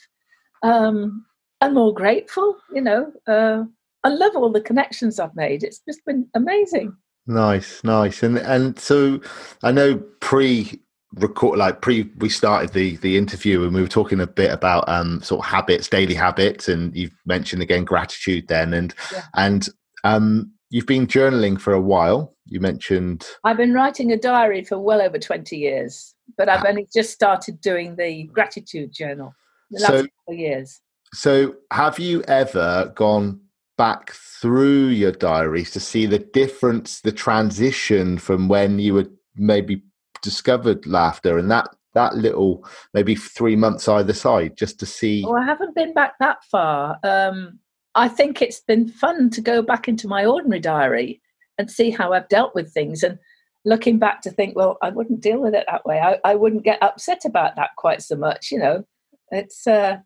Um, 0.63 1.27
and 1.63 1.75
more 1.75 1.95
grateful. 1.95 2.59
You 2.75 2.83
know, 2.83 3.13
uh, 3.27 3.65
I 4.05 4.09
love 4.09 4.37
all 4.37 4.51
the 4.51 4.61
connections 4.61 5.19
I've 5.19 5.35
made. 5.35 5.63
It's 5.63 5.81
just 5.89 6.05
been 6.05 6.29
amazing. 6.35 6.95
Nice, 7.27 7.83
nice, 7.85 8.23
and 8.23 8.37
and 8.37 8.79
so 8.79 9.21
I 9.63 9.71
know 9.71 9.99
pre 10.21 10.82
record 11.15 11.59
like 11.59 11.81
pre 11.81 12.11
we 12.19 12.29
started 12.29 12.73
the 12.73 12.97
the 12.97 13.17
interview 13.17 13.65
and 13.65 13.75
we 13.75 13.83
were 13.83 13.89
talking 13.89 14.21
a 14.21 14.27
bit 14.27 14.51
about 14.51 14.89
um 14.89 15.21
sort 15.23 15.41
of 15.41 15.51
habits 15.51 15.89
daily 15.89 16.15
habits 16.15 16.69
and 16.69 16.97
you've 16.97 17.15
mentioned 17.27 17.63
again 17.63 17.85
gratitude 17.85 18.49
then 18.49 18.73
and 18.73 18.95
yeah. 19.13 19.25
and 19.35 19.69
um 20.05 20.51
you've 20.71 20.87
been 20.87 21.07
journaling 21.07 21.61
for 21.61 21.73
a 21.73 21.81
while 21.81 22.35
you 22.47 22.61
mentioned 22.61 23.27
i've 23.45 23.59
been 23.59 23.75
writing 23.75 24.11
a 24.11 24.17
diary 24.17 24.65
for 24.65 24.79
well 24.79 25.03
over 25.03 25.19
20 25.19 25.57
years 25.57 26.15
but 26.39 26.49
i've 26.49 26.65
ah. 26.65 26.69
only 26.69 26.89
just 26.95 27.11
started 27.11 27.61
doing 27.61 27.97
the 27.97 28.25
gratitude 28.25 28.91
journal 28.93 29.35
the 29.71 29.81
last 29.81 29.91
so, 29.91 30.03
couple 30.03 30.35
years 30.35 30.81
so, 31.15 31.57
have 31.71 31.99
you 31.99 32.23
ever 32.23 32.91
gone 32.95 33.41
back 33.77 34.13
through 34.13 34.87
your 34.87 35.13
diaries 35.13 35.71
to 35.73 35.81
see 35.81 36.07
the 36.07 36.19
difference, 36.19 37.01
the 37.01 37.13
transition 37.13 38.17
from 38.17 38.49
when 38.49 38.79
you 38.79 38.95
were 38.95 39.07
maybe 39.37 39.83
discovered 40.23 40.87
laughter 40.87 41.39
and 41.39 41.51
that 41.51 41.69
that 41.95 42.17
little 42.17 42.67
maybe 42.95 43.15
three 43.15 43.57
months 43.57 43.87
either 43.87 44.15
side 44.15 44.57
just 44.57 44.81
to 44.81 44.87
see? 44.87 45.25
Oh, 45.27 45.37
I 45.37 45.45
haven't 45.45 45.75
been 45.75 45.93
back 45.93 46.15
that 46.21 46.43
far. 46.45 46.99
Um, 47.03 47.59
I 47.95 48.09
think 48.09 48.41
it's 48.41 48.61
been 48.61 48.89
fun 48.89 49.29
to 49.31 49.41
go 49.41 49.61
back 49.61 49.89
into 49.89 50.09
my 50.09 50.25
ordinary 50.25 50.61
diary 50.61 51.21
and 51.59 51.71
see 51.71 51.91
how 51.91 52.13
I've 52.13 52.29
dealt 52.29 52.55
with 52.55 52.73
things 52.73 53.03
and 53.03 53.19
looking 53.65 53.99
back 53.99 54.23
to 54.23 54.31
think, 54.31 54.57
well, 54.57 54.79
I 54.83 54.89
wouldn't 54.89 55.21
deal 55.21 55.41
with 55.41 55.55
it 55.55 55.67
that 55.71 55.85
way. 55.85 56.01
I, 56.01 56.19
I 56.25 56.35
wouldn't 56.35 56.65
get 56.65 56.83
upset 56.83 57.25
about 57.25 57.57
that 57.57 57.71
quite 57.77 58.03
so 58.03 58.17
much. 58.17 58.51
You 58.51 58.59
know, 58.59 58.85
it's 59.31 59.67
uh, 59.67 59.99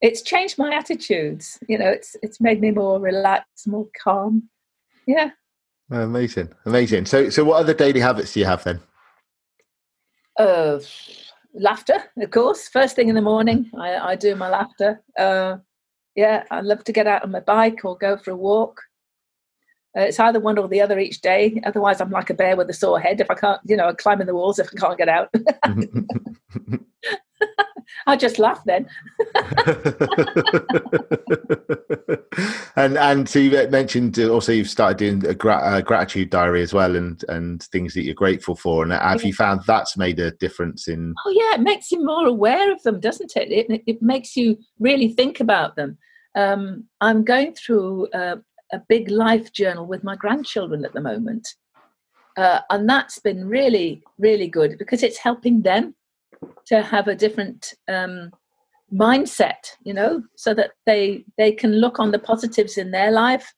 it's 0.00 0.22
changed 0.22 0.58
my 0.58 0.74
attitudes. 0.74 1.58
You 1.68 1.78
know, 1.78 1.88
it's 1.88 2.16
it's 2.22 2.40
made 2.40 2.60
me 2.60 2.70
more 2.70 3.00
relaxed, 3.00 3.66
more 3.66 3.86
calm. 4.02 4.48
Yeah. 5.06 5.30
Amazing, 5.90 6.50
amazing. 6.66 7.06
So, 7.06 7.30
so 7.30 7.42
what 7.42 7.58
other 7.58 7.74
daily 7.74 7.98
habits 7.98 8.32
do 8.32 8.40
you 8.40 8.46
have 8.46 8.62
then? 8.62 8.78
Uh, 10.40 10.80
laughter, 11.52 12.02
of 12.16 12.30
course. 12.30 12.66
First 12.68 12.96
thing 12.96 13.10
in 13.10 13.14
the 13.14 13.20
morning, 13.20 13.70
I, 13.78 13.96
I 13.96 14.16
do 14.16 14.34
my 14.34 14.48
laughter. 14.48 15.02
Uh, 15.18 15.58
yeah, 16.16 16.44
I 16.50 16.62
love 16.62 16.82
to 16.84 16.92
get 16.92 17.06
out 17.06 17.24
on 17.24 17.30
my 17.30 17.40
bike 17.40 17.84
or 17.84 17.98
go 17.98 18.16
for 18.16 18.30
a 18.30 18.36
walk. 18.36 18.80
Uh, 19.94 20.02
it's 20.02 20.18
either 20.18 20.40
one 20.40 20.56
or 20.56 20.66
the 20.66 20.80
other 20.80 20.98
each 20.98 21.20
day. 21.20 21.60
Otherwise, 21.66 22.00
I'm 22.00 22.10
like 22.10 22.30
a 22.30 22.34
bear 22.34 22.56
with 22.56 22.70
a 22.70 22.72
sore 22.72 23.00
head 23.00 23.20
if 23.20 23.30
I 23.30 23.34
can't, 23.34 23.60
you 23.66 23.76
know, 23.76 23.88
I 23.88 23.92
climb 23.92 24.22
in 24.22 24.26
the 24.26 24.34
walls 24.34 24.58
if 24.58 24.70
I 24.72 24.80
can't 24.80 24.96
get 24.98 25.10
out. 25.10 25.28
I 28.10 28.16
just 28.16 28.40
laugh 28.40 28.62
then. 28.64 28.88
and 32.76 32.98
and 32.98 33.28
so 33.28 33.38
you 33.38 33.50
mentioned 33.68 34.18
also 34.18 34.50
you've 34.52 34.68
started 34.68 34.98
doing 34.98 35.24
a, 35.26 35.34
gra- 35.34 35.76
a, 35.76 35.82
gratitude 35.82 36.30
diary 36.30 36.62
as 36.62 36.74
well, 36.74 36.96
and 36.96 37.24
and 37.28 37.62
things 37.64 37.94
that 37.94 38.02
you're 38.02 38.14
grateful 38.14 38.56
for. 38.56 38.82
And 38.82 38.92
have 38.92 39.22
yeah. 39.22 39.28
you 39.28 39.32
found 39.32 39.60
that's 39.66 39.96
made 39.96 40.18
a 40.18 40.32
difference 40.32 40.88
in? 40.88 41.14
Oh 41.24 41.30
yeah, 41.30 41.54
it 41.54 41.60
makes 41.60 41.92
you 41.92 42.04
more 42.04 42.26
aware 42.26 42.72
of 42.72 42.82
them, 42.82 42.98
doesn't 42.98 43.36
it? 43.36 43.52
It 43.52 43.82
it 43.86 44.02
makes 44.02 44.36
you 44.36 44.58
really 44.80 45.12
think 45.12 45.38
about 45.38 45.76
them. 45.76 45.96
Um, 46.34 46.88
I'm 47.00 47.22
going 47.24 47.54
through 47.54 48.08
a, 48.12 48.38
a 48.72 48.80
big 48.88 49.08
life 49.08 49.52
journal 49.52 49.86
with 49.86 50.02
my 50.02 50.16
grandchildren 50.16 50.84
at 50.84 50.92
the 50.92 51.00
moment. 51.00 51.46
Uh, 52.36 52.60
and 52.70 52.88
that's 52.88 53.18
been 53.18 53.46
really, 53.46 54.02
really 54.18 54.48
good 54.48 54.78
because 54.78 55.02
it's 55.02 55.18
helping 55.18 55.62
them 55.62 55.94
to 56.70 56.82
have 56.82 57.08
a 57.08 57.16
different 57.16 57.74
um, 57.88 58.30
mindset, 58.92 59.72
you 59.82 59.92
know, 59.92 60.22
so 60.36 60.54
that 60.54 60.70
they 60.86 61.24
they 61.36 61.52
can 61.52 61.80
look 61.80 61.98
on 61.98 62.12
the 62.12 62.18
positives 62.18 62.78
in 62.78 62.92
their 62.92 63.10
life. 63.10 63.52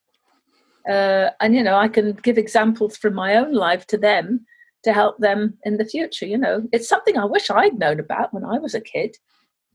Uh, 0.89 1.29
and 1.39 1.55
you 1.55 1.63
know, 1.63 1.75
I 1.75 1.87
can 1.87 2.13
give 2.13 2.37
examples 2.37 2.97
from 2.97 3.13
my 3.13 3.35
own 3.35 3.53
life 3.53 3.85
to 3.87 3.97
them 3.97 4.45
to 4.83 4.91
help 4.91 5.17
them 5.19 5.57
in 5.63 5.77
the 5.77 5.85
future. 5.85 6.25
You 6.25 6.39
know, 6.39 6.67
it's 6.73 6.89
something 6.89 7.17
I 7.17 7.25
wish 7.25 7.49
I'd 7.49 7.79
known 7.79 7.99
about 7.99 8.33
when 8.33 8.43
I 8.43 8.57
was 8.57 8.73
a 8.73 8.81
kid, 8.81 9.15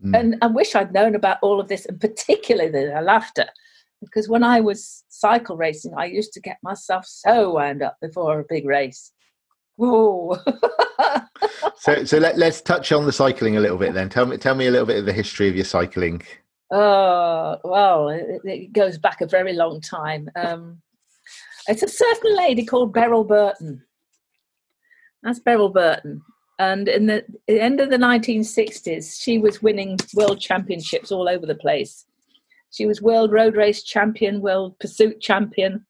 mm. 0.04 0.18
and 0.18 0.36
I 0.42 0.48
wish 0.48 0.74
I'd 0.74 0.92
known 0.92 1.14
about 1.14 1.38
all 1.40 1.60
of 1.60 1.68
this, 1.68 1.86
and 1.86 2.00
particularly 2.00 2.72
the 2.72 3.00
laughter, 3.00 3.46
because 4.00 4.28
when 4.28 4.42
I 4.42 4.60
was 4.60 5.04
cycle 5.08 5.56
racing, 5.56 5.94
I 5.96 6.06
used 6.06 6.32
to 6.32 6.40
get 6.40 6.58
myself 6.64 7.06
so 7.06 7.52
wound 7.52 7.82
up 7.82 7.96
before 8.02 8.40
a 8.40 8.44
big 8.48 8.66
race. 8.66 9.12
Whoa. 9.78 10.36
so 11.78 12.04
so 12.04 12.18
let, 12.18 12.36
let's 12.36 12.60
touch 12.60 12.90
on 12.90 13.06
the 13.06 13.12
cycling 13.12 13.56
a 13.56 13.60
little 13.60 13.78
bit 13.78 13.94
then. 13.94 14.08
Tell 14.08 14.26
me 14.26 14.36
tell 14.36 14.56
me 14.56 14.66
a 14.66 14.72
little 14.72 14.86
bit 14.86 14.98
of 14.98 15.06
the 15.06 15.12
history 15.12 15.48
of 15.48 15.54
your 15.54 15.64
cycling. 15.64 16.22
Oh 16.72 17.58
well, 17.62 18.08
it, 18.08 18.40
it 18.44 18.72
goes 18.72 18.98
back 18.98 19.20
a 19.20 19.26
very 19.26 19.52
long 19.52 19.80
time. 19.80 20.28
Um, 20.34 20.82
it's 21.68 21.84
a 21.84 21.88
certain 21.88 22.36
lady 22.36 22.64
called 22.64 22.92
Beryl 22.92 23.22
Burton. 23.22 23.84
That's 25.22 25.38
Beryl 25.38 25.68
Burton. 25.68 26.22
And 26.58 26.88
in 26.88 27.06
the, 27.06 27.24
the 27.46 27.60
end 27.60 27.78
of 27.78 27.90
the 27.90 27.98
1960s, 27.98 29.22
she 29.22 29.38
was 29.38 29.62
winning 29.62 29.96
world 30.14 30.40
championships 30.40 31.12
all 31.12 31.28
over 31.28 31.46
the 31.46 31.54
place. 31.54 32.04
She 32.72 32.84
was 32.84 33.00
world 33.00 33.30
road 33.30 33.54
race 33.54 33.84
champion, 33.84 34.40
world 34.40 34.76
pursuit 34.80 35.20
champion, 35.20 35.86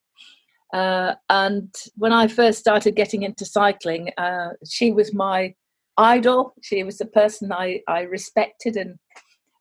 uh, 0.72 1.14
and 1.30 1.74
when 1.96 2.12
I 2.12 2.28
first 2.28 2.58
started 2.58 2.94
getting 2.94 3.22
into 3.22 3.44
cycling, 3.44 4.10
uh, 4.18 4.50
she 4.68 4.92
was 4.92 5.14
my 5.14 5.54
idol. 5.96 6.54
She 6.62 6.82
was 6.82 6.98
the 6.98 7.06
person 7.06 7.52
I, 7.52 7.82
I 7.88 8.02
respected 8.02 8.76
and 8.76 8.98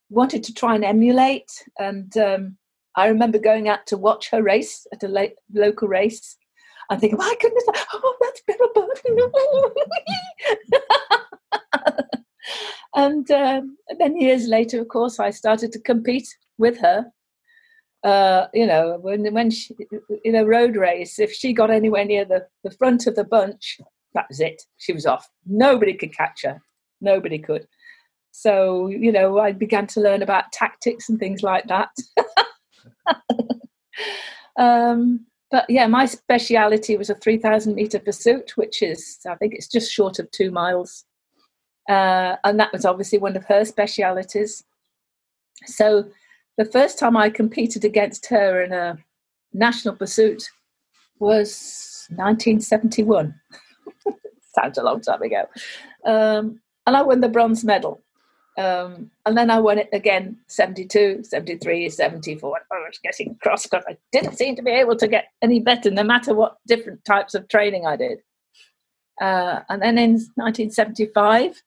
wanted 0.10 0.44
to 0.44 0.54
try 0.54 0.76
and 0.76 0.84
emulate. 0.84 1.50
And 1.80 2.16
um, 2.18 2.58
I 2.96 3.08
remember 3.08 3.40
going 3.40 3.70
out 3.70 3.86
to 3.88 3.98
watch 3.98 4.30
her 4.32 4.44
race 4.44 4.86
at 4.94 5.04
a 5.04 5.32
local 5.54 5.88
race 5.88 6.38
and 6.90 7.00
thinking, 7.00 7.18
my 7.18 7.36
goodness, 7.40 7.66
oh, 7.94 8.16
that's 8.22 8.42
Beryl 8.48 8.70
Burton. 8.76 9.18
and, 12.96 13.32
um, 13.32 13.78
then 13.98 14.20
years 14.20 14.48
later, 14.48 14.82
of 14.82 14.88
course, 14.88 15.20
I 15.20 15.30
started 15.32 15.72
to 15.74 15.80
compete 15.80 16.28
with 16.58 16.80
her 16.80 17.06
uh, 18.08 18.48
you 18.54 18.66
know, 18.66 18.98
when 19.02 19.34
when 19.34 19.52
she, 19.52 19.76
in 20.24 20.36
a 20.36 20.46
road 20.46 20.78
race, 20.78 21.20
if 21.20 21.34
she 21.34 21.52
got 21.52 21.70
anywhere 21.70 22.06
near 22.06 22.24
the, 22.24 22.48
the 22.64 22.72
front 22.72 23.06
of 23.06 23.16
the 23.16 23.26
bunch, 23.26 23.80
that 24.14 24.26
was 24.30 24.40
it. 24.40 24.62
She 24.78 24.94
was 24.94 25.06
off. 25.06 25.28
Nobody 25.46 25.94
could 25.94 26.16
catch 26.16 26.44
her. 26.44 26.62
Nobody 27.02 27.38
could. 27.38 27.68
So, 28.32 28.88
you 28.88 29.12
know, 29.12 29.40
I 29.40 29.52
began 29.52 29.88
to 29.88 30.00
learn 30.00 30.22
about 30.22 30.54
tactics 30.54 31.10
and 31.10 31.20
things 31.20 31.44
like 31.44 31.66
that. 31.68 31.90
um, 34.58 35.26
but 35.52 35.66
yeah, 35.70 35.88
my 35.88 36.06
speciality 36.06 36.96
was 36.96 37.10
a 37.10 37.16
3,000 37.16 37.76
meter 37.76 38.00
pursuit, 38.00 38.54
which 38.56 38.82
is, 38.82 39.18
I 39.30 39.36
think 39.36 39.54
it's 39.54 39.68
just 39.68 39.92
short 39.92 40.18
of 40.20 40.32
two 40.32 40.52
miles. 40.52 41.04
Uh, 41.90 42.38
and 42.46 42.58
that 42.58 42.72
was 42.72 42.86
obviously 42.86 43.20
one 43.20 43.36
of 43.36 43.44
her 43.46 43.66
specialities. 43.66 44.64
So 45.66 46.06
the 46.58 46.66
first 46.66 46.98
time 46.98 47.16
I 47.16 47.30
competed 47.30 47.86
against 47.86 48.26
her 48.28 48.62
in 48.62 48.74
a 48.74 48.98
national 49.54 49.96
pursuit 49.96 50.44
was 51.20 52.08
1971. 52.10 53.34
Sounds 54.56 54.78
a 54.78 54.84
long 54.84 55.02
time 55.02 55.22
ago. 55.22 55.46
Um, 56.06 56.60
and 56.86 56.98
I 56.98 57.02
won 57.02 57.22
the 57.22 57.30
bronze 57.30 57.64
medal. 57.64 58.02
Um, 58.58 59.12
and 59.28 59.38
then 59.38 59.52
I 59.52 59.60
won 59.60 59.78
it 59.78 59.90
again 59.94 60.38
72, 60.48 61.24
73, 61.24 61.90
74. 61.90 62.58
I 62.72 62.76
was 62.76 63.00
getting 63.04 63.36
cross 63.36 63.68
because 63.68 63.84
I 63.88 63.98
didn't 64.12 64.36
seem 64.36 64.56
to 64.56 64.64
be 64.64 64.72
able 64.72 64.96
to 64.96 65.08
get 65.08 65.26
any 65.44 65.60
better 65.60 65.92
no 65.92 66.04
matter 66.04 66.34
what 66.34 66.58
different 66.66 67.06
types 67.06 67.36
of 67.36 67.48
training 67.50 67.86
I 67.86 67.98
did. 67.98 68.20
Uh, 69.22 69.62
and 69.70 69.82
then 69.82 70.00
in 70.00 70.12
1975, 70.36 71.62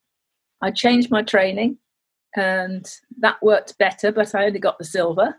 I 0.62 0.70
changed 0.72 1.12
my 1.12 1.22
training 1.22 1.78
and 2.36 2.88
that 3.18 3.42
worked 3.42 3.78
better, 3.78 4.12
but 4.12 4.34
I 4.34 4.46
only 4.46 4.60
got 4.60 4.78
the 4.78 4.84
silver. 4.84 5.36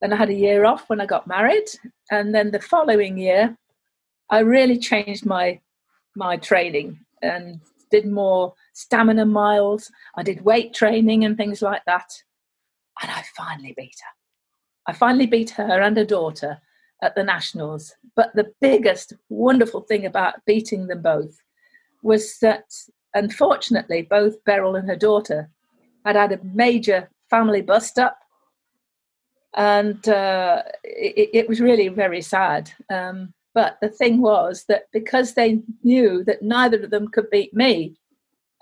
Then 0.00 0.12
I 0.12 0.16
had 0.16 0.30
a 0.30 0.34
year 0.34 0.64
off 0.64 0.88
when 0.88 1.00
I 1.00 1.06
got 1.06 1.26
married. 1.26 1.66
And 2.10 2.34
then 2.34 2.50
the 2.50 2.60
following 2.60 3.18
year, 3.18 3.56
I 4.30 4.40
really 4.40 4.78
changed 4.78 5.26
my 5.26 5.60
my 6.14 6.36
training 6.36 6.98
and 7.22 7.60
did 7.90 8.06
more 8.06 8.54
stamina 8.74 9.24
miles. 9.24 9.90
I 10.16 10.22
did 10.22 10.44
weight 10.44 10.74
training 10.74 11.24
and 11.24 11.36
things 11.36 11.62
like 11.62 11.82
that. 11.86 12.10
And 13.02 13.10
I 13.10 13.22
finally 13.36 13.74
beat 13.76 13.96
her. 14.02 14.92
I 14.92 14.92
finally 14.92 15.26
beat 15.26 15.50
her 15.50 15.80
and 15.80 15.96
her 15.96 16.04
daughter 16.04 16.58
at 17.02 17.14
the 17.14 17.22
Nationals. 17.22 17.94
But 18.16 18.34
the 18.34 18.52
biggest 18.60 19.14
wonderful 19.28 19.82
thing 19.82 20.06
about 20.06 20.44
beating 20.46 20.88
them 20.88 21.02
both 21.02 21.38
was 22.02 22.38
that, 22.40 22.64
unfortunately, 23.14 24.02
both 24.02 24.42
Beryl 24.44 24.76
and 24.76 24.88
her 24.88 24.96
daughter 24.96 25.50
had 26.08 26.16
had 26.16 26.32
a 26.32 26.44
major 26.44 27.08
family 27.30 27.62
bust 27.62 27.98
up. 27.98 28.18
And 29.54 30.06
uh, 30.08 30.62
it, 30.84 31.30
it, 31.32 31.48
was 31.48 31.60
really 31.60 31.88
very 31.88 32.20
sad. 32.20 32.70
Um, 32.90 33.32
but 33.54 33.78
the 33.80 33.88
thing 33.88 34.20
was 34.20 34.64
that 34.68 34.84
because 34.92 35.34
they 35.34 35.60
knew 35.82 36.22
that 36.24 36.42
neither 36.42 36.82
of 36.82 36.90
them 36.90 37.08
could 37.08 37.30
beat 37.30 37.54
me 37.54 37.96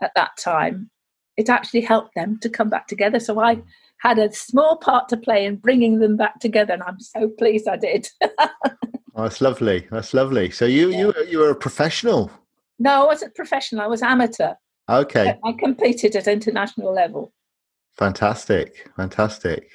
at 0.02 0.12
that 0.14 0.36
time, 0.38 0.90
it 1.36 1.48
actually 1.50 1.82
helped 1.82 2.14
them 2.14 2.38
to 2.40 2.48
come 2.48 2.70
back 2.70 2.86
together. 2.86 3.20
So 3.20 3.40
I 3.40 3.62
had 3.98 4.18
a 4.18 4.32
small 4.32 4.76
part 4.76 5.08
to 5.10 5.16
play 5.16 5.44
in 5.44 5.56
bringing 5.56 5.98
them 5.98 6.16
back 6.16 6.40
together, 6.40 6.74
and 6.74 6.82
I'm 6.82 7.00
so 7.00 7.28
pleased 7.28 7.68
I 7.68 7.76
did. 7.76 8.08
oh, 8.38 8.48
that's 9.16 9.40
lovely. 9.40 9.86
That's 9.90 10.14
lovely. 10.14 10.50
So 10.50 10.64
you 10.64 10.90
yeah. 10.90 10.98
you 10.98 11.14
you 11.28 11.38
were 11.38 11.50
a 11.50 11.56
professional? 11.56 12.30
No, 12.78 13.02
I 13.02 13.06
wasn't 13.06 13.34
professional. 13.34 13.82
I 13.82 13.86
was 13.86 14.02
amateur. 14.02 14.54
Okay. 14.88 15.38
I 15.44 15.52
competed 15.52 16.14
at 16.14 16.28
international 16.28 16.92
level. 16.92 17.32
Fantastic, 17.96 18.88
fantastic. 18.96 19.70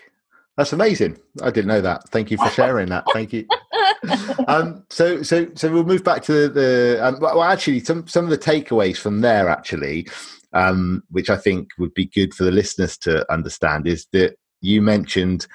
That's 0.58 0.74
amazing. 0.74 1.18
I 1.42 1.50
didn't 1.50 1.70
know 1.70 1.82
that. 1.82 2.10
Thank 2.10 2.30
you 2.30 2.38
for 2.38 2.50
sharing 2.50 2.90
that. 2.90 3.06
Thank 3.14 3.34
you. 3.34 3.48
um, 4.48 4.86
so, 4.90 5.24
so, 5.24 5.48
so 5.56 5.72
we'll 5.72 5.86
move 5.86 6.04
back 6.04 6.22
to 6.24 6.34
the. 6.34 6.50
the 6.50 7.00
um, 7.02 7.18
well, 7.20 7.44
actually, 7.44 7.80
some 7.80 8.08
some 8.08 8.26
of 8.26 8.30
the 8.30 8.38
takeaways 8.38 8.98
from 8.98 9.22
there, 9.22 9.50
actually, 9.50 10.08
um, 10.54 11.04
which 11.10 11.30
I 11.30 11.38
think 11.38 11.70
would 11.80 11.94
be 11.94 12.06
good 12.06 12.34
for 12.34 12.44
the 12.44 12.52
listeners 12.52 12.98
to 13.00 13.32
understand, 13.32 13.88
is 13.88 14.08
that 14.12 14.36
you 14.62 14.82
mentioned 14.82 15.48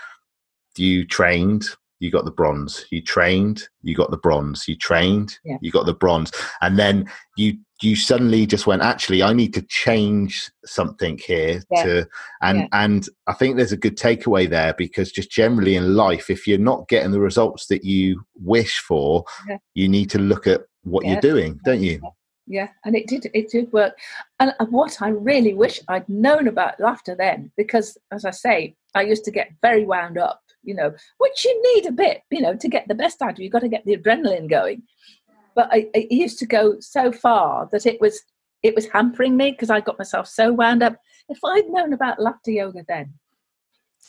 you 0.77 1.07
trained, 1.07 1.67
you 2.01 2.11
got 2.11 2.25
the 2.25 2.31
bronze. 2.31 2.87
You 2.91 3.03
trained, 3.03 3.69
you 3.83 3.95
got 3.95 4.11
the 4.11 4.19
bronze. 4.19 4.67
You 4.67 4.77
trained, 4.77 5.39
yeah. 5.45 5.59
you 5.61 5.71
got 5.71 5.87
the 5.87 5.95
bronze, 5.95 6.33
and 6.61 6.79
then 6.79 7.11
you 7.37 7.59
you 7.83 7.95
suddenly 7.95 8.47
just 8.47 8.67
went 8.67 8.83
actually 8.83 9.23
i 9.23 9.33
need 9.33 9.53
to 9.53 9.63
change 9.63 10.51
something 10.65 11.19
here 11.19 11.63
yeah. 11.71 11.85
to 11.85 12.09
and 12.43 12.61
yeah. 12.61 12.67
and 12.73 13.09
i 13.27 13.33
think 13.33 13.57
there's 13.57 13.73
a 13.73 13.77
good 13.77 13.97
takeaway 13.97 14.49
there 14.49 14.75
because 14.79 15.13
just 15.13 15.31
generally 15.31 15.77
in 15.77 15.95
life 15.95 16.31
if 16.31 16.47
you're 16.47 16.59
not 16.59 16.89
getting 16.89 17.11
the 17.11 17.21
results 17.21 17.67
that 17.67 17.85
you 17.85 18.25
wish 18.35 18.79
for 18.79 19.25
yeah. 19.49 19.59
you 19.75 19.89
need 19.89 20.11
to 20.11 20.19
look 20.19 20.47
at 20.47 20.63
what 20.85 21.05
you're 21.05 21.21
doing 21.21 21.59
don't 21.65 21.83
you 21.83 22.01
yeah 22.47 22.69
and 22.85 22.95
it 22.95 23.07
did 23.09 23.29
it 23.35 23.51
did 23.51 23.73
work 23.73 23.99
and 24.39 24.53
what 24.71 25.03
i 25.03 25.09
really 25.09 25.53
wish 25.53 25.81
i'd 25.89 26.09
known 26.09 26.47
about 26.49 26.79
laughter 26.79 27.15
then 27.17 27.51
because 27.57 27.99
as 28.13 28.25
i 28.25 28.31
say 28.31 28.75
i 28.95 29.03
used 29.03 29.25
to 29.25 29.31
get 29.31 29.51
very 29.63 29.85
wound 29.85 30.17
up 30.17 30.41
you 30.63 30.75
know 30.75 30.95
which 31.19 31.45
you 31.45 31.75
need 31.75 31.87
a 31.87 31.93
bit 31.93 32.23
you 32.31 32.41
know 32.41 32.55
to 32.55 32.69
get 32.69 32.87
the 32.89 32.95
best 32.95 33.21
out 33.21 33.33
of 33.33 33.39
you 33.39 33.45
you've 33.45 33.53
got 33.53 33.61
to 33.61 33.69
get 33.69 33.85
the 33.85 33.97
adrenaline 33.97 34.49
going 34.49 34.83
but 35.57 35.69
I, 35.73 35.89
it 35.95 36.13
used 36.13 36.39
to 36.41 36.47
go 36.47 36.79
so 36.79 37.11
far 37.11 37.69
that 37.73 37.87
it 37.87 38.01
was 38.01 38.21
it 38.63 38.75
was 38.75 38.87
hampering 38.87 39.37
me 39.37 39.51
because 39.51 39.71
I 39.71 39.81
got 39.81 39.99
myself 39.99 40.29
so 40.29 40.53
wound 40.53 40.83
up. 40.83 40.97
If 41.29 41.39
I'd 41.45 41.69
known 41.69 41.93
about 41.93 42.21
laughter 42.21 42.53
yoga 42.53 42.85
then, 42.87 43.15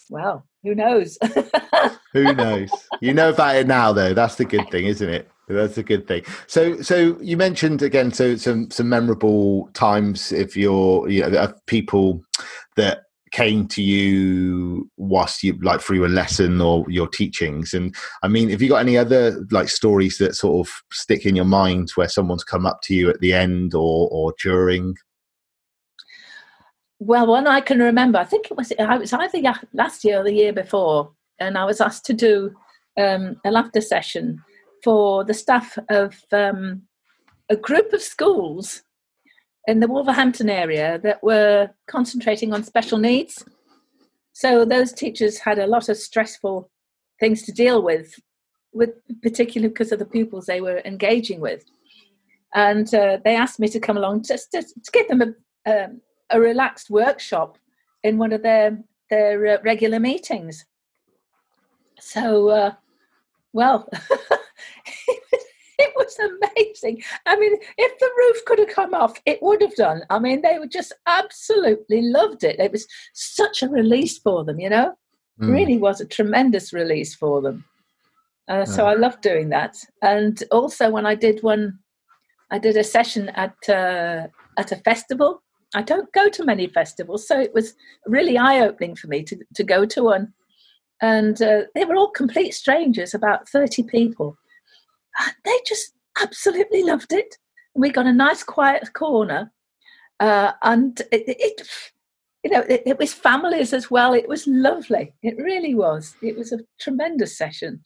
well, 0.09 0.45
who 0.63 0.75
knows? 0.75 1.17
who 2.13 2.33
knows? 2.33 2.69
You 3.01 3.13
know 3.13 3.29
about 3.29 3.55
it 3.55 3.67
now, 3.67 3.93
though. 3.93 4.13
That's 4.13 4.35
the 4.35 4.45
good 4.45 4.69
thing, 4.69 4.85
isn't 4.85 5.09
it? 5.09 5.29
That's 5.47 5.77
a 5.77 5.83
good 5.83 6.07
thing. 6.07 6.23
So, 6.47 6.81
so 6.81 7.17
you 7.21 7.37
mentioned 7.37 7.81
again, 7.81 8.11
so 8.11 8.35
some 8.35 8.69
some 8.69 8.89
memorable 8.89 9.69
times 9.73 10.33
if 10.33 10.57
you're, 10.57 11.09
you 11.09 11.27
know, 11.29 11.53
people 11.67 12.21
that 12.75 13.03
came 13.31 13.67
to 13.67 13.81
you 13.81 14.89
whilst 14.97 15.43
you 15.43 15.57
like 15.61 15.81
through 15.81 16.05
a 16.05 16.07
lesson 16.07 16.61
or 16.61 16.85
your 16.89 17.07
teachings? 17.07 17.73
And 17.73 17.95
i 18.23 18.27
mean 18.27 18.49
have 18.49 18.61
you 18.61 18.69
got 18.69 18.81
any 18.81 18.97
other 18.97 19.45
like 19.51 19.69
stories 19.69 20.17
that 20.17 20.35
sort 20.35 20.67
of 20.67 20.73
stick 20.91 21.25
in 21.25 21.35
your 21.35 21.45
mind 21.45 21.89
where 21.95 22.09
someone's 22.09 22.43
come 22.43 22.65
up 22.65 22.81
to 22.83 22.93
you 22.93 23.09
at 23.09 23.19
the 23.19 23.33
end 23.33 23.73
or 23.73 24.09
or 24.11 24.33
during? 24.41 24.95
Well 26.99 27.27
one 27.27 27.47
i 27.47 27.61
can 27.61 27.79
remember 27.79 28.17
i 28.17 28.25
think 28.25 28.49
it 28.49 28.57
was 28.57 28.73
i 28.79 28.97
was 28.97 29.13
either 29.13 29.53
last 29.73 30.03
year 30.03 30.21
or 30.21 30.23
the 30.23 30.33
year 30.33 30.51
before 30.51 31.11
and 31.39 31.55
i 31.55 31.63
was 31.63 31.79
asked 31.79 32.05
to 32.05 32.13
do 32.13 32.55
um, 32.99 33.35
a 33.45 33.51
laughter 33.51 33.81
session 33.81 34.43
for 34.83 35.23
the 35.23 35.33
staff 35.33 35.77
of 35.89 36.15
um, 36.31 36.81
a 37.49 37.55
group 37.55 37.93
of 37.93 38.01
schools 38.01 38.81
in 39.67 39.81
the 39.81 39.87
Wolverhampton 39.87 40.49
area 40.49 40.99
that 41.03 41.21
were 41.21 41.69
concentrating 41.87 42.53
on 42.53 42.63
special 42.63 42.97
needs. 42.97 43.43
So 44.31 44.65
those 44.65 44.93
teachers 44.93 45.39
had 45.39 45.59
a 45.59 45.67
lot 45.67 45.89
of 45.89 45.97
stressful 45.97 46.69
things 47.19 47.43
to 47.43 47.51
deal 47.51 47.81
with, 47.81 48.19
with 48.71 48.91
particularly 49.21 49.69
because 49.69 49.91
of 49.91 49.99
the 49.99 50.05
pupils 50.05 50.45
they 50.45 50.61
were 50.61 50.81
engaging 50.85 51.41
with. 51.41 51.65
And 52.53 52.91
uh, 52.93 53.17
they 53.23 53.35
asked 53.35 53.59
me 53.59 53.67
to 53.69 53.79
come 53.79 53.97
along 53.97 54.23
just 54.23 54.51
to, 54.51 54.61
to 54.61 54.91
give 54.93 55.07
them 55.09 55.21
a, 55.65 55.83
um, 55.83 56.01
a 56.29 56.39
relaxed 56.39 56.89
workshop 56.89 57.57
in 58.03 58.17
one 58.17 58.31
of 58.31 58.41
their 58.41 58.79
their 59.09 59.47
uh, 59.47 59.57
regular 59.63 59.99
meetings. 59.99 60.65
So, 61.99 62.49
uh, 62.49 62.71
well, 63.53 63.89
it 65.79 65.93
was 65.95 66.17
amazing. 66.19 67.03
I 67.25 67.37
mean, 67.37 67.55
if 67.77 67.99
the 67.99 68.09
roof 68.17 68.45
could 68.45 68.59
have 68.59 68.69
come 68.69 68.93
off, 68.93 69.19
it 69.25 69.41
would 69.41 69.61
have 69.61 69.75
done. 69.75 70.01
I 70.09 70.19
mean, 70.19 70.41
they 70.41 70.57
were 70.57 70.67
just 70.67 70.93
absolutely 71.05 72.01
loved 72.01 72.43
it. 72.43 72.59
It 72.59 72.71
was 72.71 72.87
such 73.13 73.61
a 73.61 73.69
release 73.69 74.17
for 74.17 74.43
them, 74.43 74.59
you 74.59 74.69
know? 74.69 74.95
Mm. 75.39 75.51
Really 75.51 75.77
was 75.77 76.01
a 76.01 76.05
tremendous 76.05 76.73
release 76.73 77.13
for 77.13 77.41
them. 77.41 77.65
Uh, 78.47 78.65
so 78.65 78.87
I 78.87 78.93
loved 78.93 79.21
doing 79.21 79.49
that. 79.49 79.77
And 80.01 80.41
also 80.51 80.89
when 80.89 81.05
I 81.05 81.15
did 81.15 81.43
one, 81.43 81.79
I 82.49 82.57
did 82.59 82.77
a 82.77 82.83
session 82.83 83.29
at 83.29 83.55
uh, 83.67 84.27
at 84.57 84.71
a 84.71 84.77
festival. 84.77 85.43
I 85.75 85.81
don't 85.81 86.11
go 86.13 86.29
to 86.29 86.45
many 86.45 86.67
festivals, 86.67 87.27
so 87.27 87.37
it 87.37 87.53
was 87.53 87.75
really 88.05 88.37
eye 88.37 88.61
opening 88.61 88.95
for 88.95 89.07
me 89.07 89.21
to 89.23 89.37
to 89.55 89.63
go 89.63 89.85
to 89.85 90.03
one. 90.03 90.33
And 91.01 91.41
uh, 91.41 91.63
they 91.75 91.83
were 91.83 91.97
all 91.97 92.09
complete 92.09 92.53
strangers, 92.53 93.13
about 93.13 93.49
thirty 93.49 93.83
people 93.83 94.37
they 95.45 95.59
just 95.65 95.93
absolutely 96.21 96.83
loved 96.83 97.13
it. 97.13 97.37
We 97.75 97.91
got 97.91 98.07
a 98.07 98.13
nice 98.13 98.43
quiet 98.43 98.93
corner, 98.93 99.51
uh, 100.19 100.53
and 100.63 100.99
it, 101.11 101.23
it, 101.27 101.67
you 102.43 102.49
know, 102.49 102.61
it, 102.61 102.83
it, 102.85 102.97
was 102.97 103.13
families 103.13 103.71
as 103.71 103.91
well. 103.91 104.13
It 104.13 104.27
was 104.27 104.47
lovely. 104.47 105.13
It 105.21 105.37
really 105.37 105.75
was. 105.75 106.15
It 106.23 106.37
was 106.37 106.51
a 106.51 106.59
tremendous 106.79 107.37
session, 107.37 107.83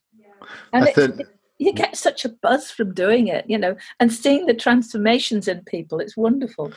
and 0.71 0.87
it, 0.87 1.27
you 1.57 1.73
get 1.73 1.97
such 1.97 2.25
a 2.25 2.29
buzz 2.29 2.71
from 2.71 2.93
doing 2.93 3.27
it, 3.27 3.45
you 3.47 3.57
know, 3.57 3.75
and 3.99 4.11
seeing 4.11 4.45
the 4.45 4.53
transformations 4.53 5.47
in 5.47 5.61
people. 5.65 5.99
It's 5.99 6.17
wonderful. 6.17 6.71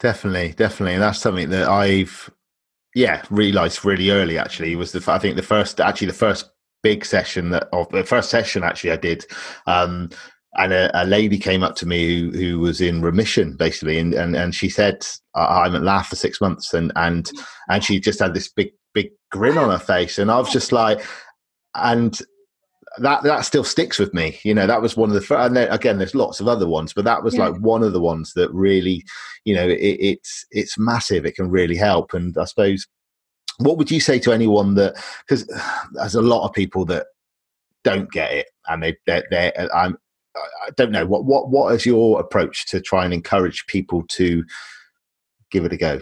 Definitely, 0.00 0.52
definitely, 0.52 0.94
and 0.94 1.02
that's 1.02 1.20
something 1.20 1.50
that 1.50 1.68
I've 1.68 2.30
yeah 2.94 3.22
realized 3.30 3.84
really 3.84 4.10
early. 4.10 4.36
Actually, 4.36 4.74
was 4.74 4.92
the 4.92 5.12
I 5.12 5.18
think 5.18 5.36
the 5.36 5.42
first 5.42 5.80
actually 5.80 6.08
the 6.08 6.12
first 6.12 6.50
big 6.82 7.04
session 7.04 7.50
that 7.50 7.68
of 7.72 7.88
the 7.90 8.04
first 8.04 8.30
session 8.30 8.62
actually 8.64 8.92
I 8.92 8.96
did. 8.96 9.26
Um, 9.66 10.10
and 10.54 10.72
a, 10.72 11.02
a, 11.02 11.04
lady 11.04 11.38
came 11.38 11.62
up 11.62 11.76
to 11.76 11.86
me 11.86 12.20
who, 12.20 12.30
who 12.30 12.58
was 12.58 12.80
in 12.80 13.02
remission 13.02 13.54
basically 13.56 13.98
and, 13.98 14.14
and, 14.14 14.34
and 14.34 14.54
she 14.54 14.68
said 14.68 15.06
I 15.34 15.64
haven't 15.64 15.84
laughed 15.84 16.10
for 16.10 16.16
six 16.16 16.40
months 16.40 16.72
and 16.72 16.90
and 16.96 17.30
and 17.68 17.84
she 17.84 18.00
just 18.00 18.18
had 18.18 18.34
this 18.34 18.48
big 18.48 18.72
big 18.94 19.10
grin 19.30 19.58
on 19.58 19.70
her 19.70 19.78
face 19.78 20.18
and 20.18 20.30
I 20.30 20.38
was 20.38 20.50
just 20.50 20.72
like 20.72 21.00
and 21.74 22.18
that 22.98 23.22
that 23.22 23.44
still 23.44 23.64
sticks 23.64 23.98
with 23.98 24.14
me 24.14 24.38
you 24.42 24.54
know 24.54 24.66
that 24.66 24.82
was 24.82 24.96
one 24.96 25.10
of 25.10 25.14
the 25.14 25.20
first, 25.20 25.46
and 25.46 25.56
then, 25.56 25.70
again 25.70 25.98
there's 25.98 26.14
lots 26.14 26.40
of 26.40 26.48
other 26.48 26.66
ones 26.66 26.92
but 26.92 27.04
that 27.04 27.22
was 27.22 27.34
yeah. 27.34 27.48
like 27.48 27.60
one 27.60 27.82
of 27.82 27.92
the 27.92 28.00
ones 28.00 28.32
that 28.34 28.52
really 28.52 29.04
you 29.44 29.54
know 29.54 29.68
it, 29.68 29.76
it's 29.76 30.46
it's 30.50 30.78
massive 30.78 31.26
it 31.26 31.36
can 31.36 31.50
really 31.50 31.76
help 31.76 32.14
and 32.14 32.36
I 32.38 32.44
suppose 32.44 32.86
what 33.58 33.76
would 33.76 33.90
you 33.90 34.00
say 34.00 34.18
to 34.18 34.32
anyone 34.32 34.74
that 34.74 34.94
because 35.26 35.46
there's 35.92 36.14
a 36.14 36.22
lot 36.22 36.46
of 36.46 36.52
people 36.52 36.84
that 36.86 37.06
don't 37.84 38.10
get 38.10 38.32
it 38.32 38.46
and 38.68 38.82
they 38.82 38.96
they're, 39.06 39.24
they're 39.30 39.68
i'm 39.74 39.96
i 40.36 40.70
don't 40.76 40.92
know 40.92 41.06
what 41.06 41.24
what 41.24 41.50
what 41.50 41.74
is 41.74 41.86
your 41.86 42.20
approach 42.20 42.66
to 42.66 42.80
try 42.80 43.04
and 43.04 43.14
encourage 43.14 43.66
people 43.66 44.04
to 44.08 44.44
give 45.50 45.64
it 45.64 45.72
a 45.72 45.76
go 45.76 46.00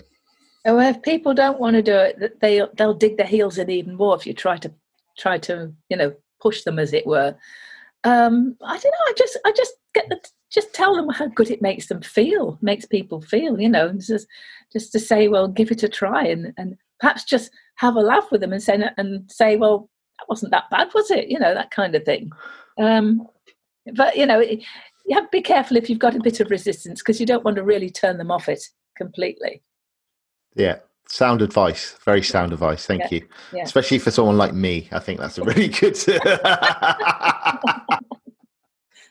And 0.66 0.80
if 0.82 1.00
people 1.02 1.32
don't 1.32 1.60
want 1.60 1.74
to 1.74 1.82
do 1.82 1.94
it, 1.94 2.40
they 2.40 2.60
they'll 2.74 2.92
dig 2.92 3.16
their 3.16 3.26
heels 3.26 3.56
in 3.56 3.70
even 3.70 3.94
more 3.94 4.16
if 4.16 4.26
you 4.26 4.34
try 4.34 4.56
to 4.58 4.72
try 5.16 5.38
to 5.38 5.72
you 5.88 5.96
know 5.96 6.12
push 6.40 6.64
them 6.64 6.78
as 6.80 6.92
it 6.92 7.06
were. 7.06 7.36
Um, 8.02 8.56
I 8.64 8.76
don't 8.78 8.92
know. 8.92 9.06
I 9.08 9.12
just 9.16 9.38
I 9.44 9.52
just 9.52 9.74
get 9.94 10.08
the 10.08 10.18
just 10.50 10.74
tell 10.74 10.96
them 10.96 11.08
how 11.08 11.26
good 11.28 11.50
it 11.50 11.62
makes 11.62 11.86
them 11.86 12.02
feel, 12.02 12.58
makes 12.60 12.84
people 12.84 13.20
feel. 13.20 13.60
You 13.60 13.68
know, 13.68 13.92
just 13.92 14.26
just 14.72 14.90
to 14.92 14.98
say, 14.98 15.28
well, 15.28 15.46
give 15.46 15.70
it 15.70 15.84
a 15.84 15.88
try, 15.88 16.24
and 16.26 16.52
and 16.56 16.76
perhaps 17.00 17.24
just 17.24 17.50
have 17.76 17.96
a 17.96 18.00
laugh 18.00 18.30
with 18.30 18.40
them 18.40 18.52
and 18.52 18.62
say 18.62 18.82
and 18.96 19.30
say, 19.30 19.56
well, 19.56 19.88
that 20.18 20.28
wasn't 20.28 20.52
that 20.52 20.70
bad, 20.70 20.88
was 20.94 21.10
it? 21.10 21.28
You 21.28 21.38
know, 21.38 21.54
that 21.54 21.70
kind 21.70 21.94
of 21.94 22.04
thing. 22.04 22.30
Um, 22.78 23.26
but 23.94 24.16
you 24.16 24.26
know, 24.26 24.40
you 24.40 24.60
have 25.12 25.24
to 25.24 25.30
be 25.30 25.42
careful 25.42 25.76
if 25.76 25.88
you've 25.88 25.98
got 25.98 26.16
a 26.16 26.20
bit 26.20 26.40
of 26.40 26.50
resistance 26.50 27.00
because 27.00 27.20
you 27.20 27.26
don't 27.26 27.44
want 27.44 27.56
to 27.56 27.62
really 27.62 27.90
turn 27.90 28.18
them 28.18 28.30
off 28.30 28.48
it 28.48 28.62
completely. 28.96 29.62
Yeah, 30.54 30.78
sound 31.08 31.42
advice. 31.42 31.96
Very 32.04 32.22
sound 32.22 32.52
advice. 32.52 32.86
Thank 32.86 33.02
yeah. 33.02 33.08
you. 33.10 33.28
Yeah. 33.52 33.62
Especially 33.62 33.98
for 33.98 34.10
someone 34.10 34.38
like 34.38 34.54
me, 34.54 34.88
I 34.92 34.98
think 34.98 35.20
that's 35.20 35.38
a 35.38 35.44
really 35.44 35.68
good. 35.68 35.96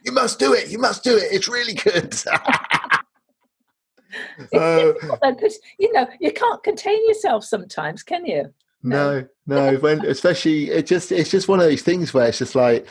you 0.04 0.12
must 0.12 0.40
do 0.40 0.54
it. 0.54 0.70
You 0.70 0.80
must 0.80 1.04
do 1.04 1.16
it. 1.16 1.28
It's 1.32 1.48
really 1.48 1.74
good. 1.74 2.16
Uh, 4.54 4.94
because 5.24 5.60
you 5.80 5.92
know 5.94 6.08
you 6.20 6.32
can't 6.32 6.64
contain 6.64 7.08
yourself 7.08 7.44
sometimes, 7.44 8.04
can 8.04 8.26
you? 8.26 8.54
No, 8.84 9.26
no. 9.48 9.76
when 9.78 10.06
especially 10.06 10.70
it 10.70 10.86
just 10.86 11.12
it's 11.12 11.32
just 11.32 11.48
one 11.48 11.60
of 11.60 11.66
those 11.66 11.82
things 11.82 12.14
where 12.14 12.28
it's 12.28 12.38
just 12.38 12.56
like 12.56 12.88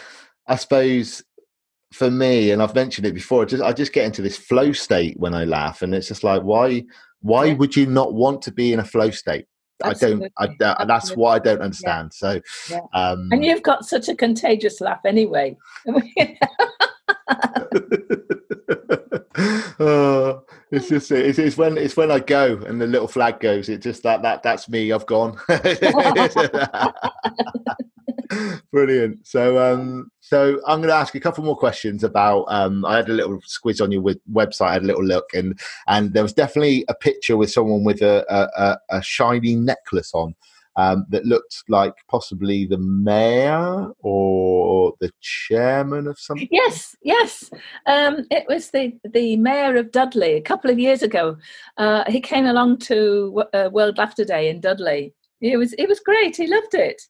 I 0.46 0.56
suppose 0.56 1.22
for 1.92 2.10
me, 2.10 2.50
and 2.50 2.60
I've 2.60 2.74
mentioned 2.74 3.06
it 3.06 3.14
before, 3.14 3.46
just 3.46 3.62
I 3.62 3.72
just 3.72 3.92
get 3.92 4.04
into 4.04 4.22
this 4.22 4.37
flow 4.37 4.72
state 4.72 5.18
when 5.18 5.34
I 5.34 5.44
laugh, 5.44 5.82
and 5.82 5.94
it's 5.94 6.08
just 6.08 6.24
like 6.24 6.42
why 6.42 6.84
why 7.20 7.46
yeah. 7.46 7.54
would 7.54 7.76
you 7.76 7.87
not 7.87 8.12
want 8.14 8.42
to 8.42 8.52
be 8.52 8.72
in 8.72 8.80
a 8.80 8.84
flow 8.84 9.10
state? 9.10 9.46
Absolutely. 9.82 10.30
I 10.38 10.46
don't. 10.58 10.80
I, 10.80 10.84
that's 10.84 11.16
why 11.16 11.34
I 11.34 11.38
don't 11.38 11.60
understand. 11.60 12.12
Yeah. 12.14 12.40
So, 12.40 12.40
yeah. 12.70 12.80
Um, 12.92 13.28
and 13.32 13.44
you've 13.44 13.62
got 13.62 13.84
such 13.84 14.08
a 14.08 14.14
contagious 14.14 14.80
laugh 14.80 15.00
anyway. 15.04 15.56
oh, 19.80 20.42
it's 20.70 20.88
just 20.88 21.10
it's, 21.10 21.38
it's, 21.38 21.56
when 21.56 21.76
it's 21.76 21.96
when 21.96 22.10
I 22.10 22.20
go 22.20 22.62
and 22.66 22.80
the 22.80 22.86
little 22.86 23.08
flag 23.08 23.40
goes. 23.40 23.68
It 23.68 23.82
just 23.82 24.02
that 24.04 24.22
that 24.22 24.42
that's 24.42 24.68
me. 24.68 24.92
I've 24.92 25.06
gone. 25.06 25.36
Brilliant. 28.70 29.26
So, 29.26 29.58
um, 29.58 30.10
so 30.20 30.60
I'm 30.66 30.78
going 30.78 30.88
to 30.88 30.94
ask 30.94 31.14
a 31.14 31.20
couple 31.20 31.44
more 31.44 31.56
questions 31.56 32.04
about. 32.04 32.44
Um, 32.48 32.84
I 32.84 32.96
had 32.96 33.08
a 33.08 33.12
little 33.12 33.40
squiz 33.40 33.82
on 33.82 33.92
your 33.92 34.02
website. 34.32 34.68
I 34.68 34.72
had 34.74 34.82
a 34.82 34.86
little 34.86 35.04
look, 35.04 35.26
and 35.34 35.58
and 35.88 36.12
there 36.12 36.22
was 36.22 36.32
definitely 36.32 36.84
a 36.88 36.94
picture 36.94 37.36
with 37.36 37.50
someone 37.50 37.84
with 37.84 38.02
a 38.02 38.24
a, 38.28 38.78
a 38.98 39.02
shiny 39.02 39.56
necklace 39.56 40.12
on 40.14 40.34
um, 40.76 41.06
that 41.10 41.24
looked 41.24 41.62
like 41.68 41.94
possibly 42.08 42.66
the 42.66 42.78
mayor 42.78 43.88
or 44.00 44.92
the 45.00 45.10
chairman 45.20 46.06
of 46.06 46.18
something. 46.18 46.48
Yes, 46.50 46.96
yes. 47.02 47.50
Um, 47.87 48.26
it 48.30 48.44
was 48.48 48.70
the, 48.70 48.92
the 49.12 49.37
mayor 49.37 49.76
of 49.76 49.92
Dudley 49.92 50.34
a 50.34 50.42
couple 50.42 50.70
of 50.70 50.78
years 50.78 51.02
ago. 51.02 51.37
Uh, 51.76 52.04
he 52.10 52.20
came 52.20 52.46
along 52.46 52.78
to 52.78 53.44
uh, 53.52 53.70
World 53.72 53.98
Laughter 53.98 54.24
Day 54.24 54.48
in 54.48 54.60
Dudley. 54.60 55.14
It 55.40 55.56
was 55.56 55.74
it 55.74 55.88
was 55.88 56.00
great. 56.00 56.37
He 56.37 56.46
loved 56.46 56.74
it, 56.74 57.02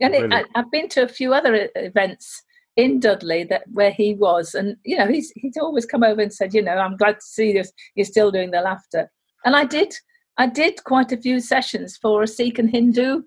and 0.00 0.14
it, 0.14 0.32
I, 0.32 0.44
I've 0.54 0.70
been 0.70 0.88
to 0.90 1.02
a 1.02 1.08
few 1.08 1.34
other 1.34 1.68
events 1.74 2.42
in 2.76 3.00
Dudley 3.00 3.44
that 3.44 3.64
where 3.72 3.90
he 3.90 4.14
was, 4.14 4.54
and 4.54 4.76
you 4.84 4.96
know 4.96 5.08
he's 5.08 5.32
he's 5.34 5.56
always 5.56 5.84
come 5.84 6.04
over 6.04 6.20
and 6.20 6.32
said, 6.32 6.54
you 6.54 6.62
know, 6.62 6.76
I'm 6.76 6.96
glad 6.96 7.14
to 7.14 7.26
see 7.26 7.52
this. 7.52 7.72
You're 7.96 8.04
still 8.04 8.30
doing 8.30 8.52
the 8.52 8.60
laughter, 8.60 9.10
and 9.44 9.56
I 9.56 9.64
did 9.64 9.92
I 10.36 10.46
did 10.46 10.82
quite 10.84 11.12
a 11.12 11.16
few 11.16 11.40
sessions 11.40 11.96
for 11.96 12.22
a 12.22 12.26
Sikh 12.26 12.58
and 12.58 12.70
Hindu 12.70 13.22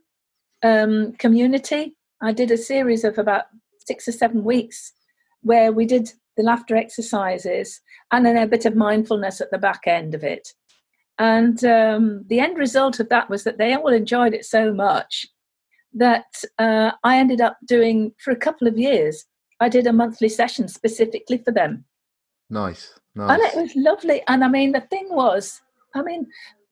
um, 0.63 1.13
community. 1.13 1.95
I 2.21 2.33
did 2.33 2.51
a 2.51 2.57
series 2.57 3.03
of 3.03 3.17
about 3.17 3.45
six 3.85 4.07
or 4.07 4.11
seven 4.11 4.43
weeks 4.43 4.93
where 5.41 5.71
we 5.71 5.85
did 5.85 6.11
the 6.35 6.43
laughter 6.43 6.75
exercises 6.75 7.81
and 8.11 8.25
then 8.25 8.37
a 8.37 8.47
bit 8.47 8.65
of 8.65 8.75
mindfulness 8.75 9.41
at 9.41 9.51
the 9.51 9.57
back 9.57 9.81
end 9.87 10.13
of 10.13 10.23
it. 10.23 10.53
And 11.19 11.63
um, 11.63 12.25
the 12.27 12.39
end 12.39 12.57
result 12.57 12.99
of 12.99 13.09
that 13.09 13.29
was 13.29 13.43
that 13.43 13.57
they 13.57 13.73
all 13.73 13.87
enjoyed 13.87 14.33
it 14.33 14.45
so 14.45 14.73
much 14.73 15.25
that 15.93 16.43
uh, 16.59 16.91
I 17.03 17.17
ended 17.17 17.41
up 17.41 17.57
doing 17.65 18.13
for 18.19 18.31
a 18.31 18.35
couple 18.35 18.67
of 18.67 18.77
years. 18.77 19.25
I 19.59 19.69
did 19.69 19.87
a 19.87 19.93
monthly 19.93 20.29
session 20.29 20.67
specifically 20.67 21.39
for 21.39 21.51
them. 21.51 21.85
Nice, 22.49 22.93
nice. 23.15 23.31
And 23.31 23.41
it 23.41 23.55
was 23.55 23.75
lovely. 23.75 24.21
And 24.27 24.43
I 24.43 24.47
mean, 24.47 24.73
the 24.73 24.81
thing 24.81 25.07
was, 25.09 25.61
I 25.95 26.03
mean, 26.03 26.27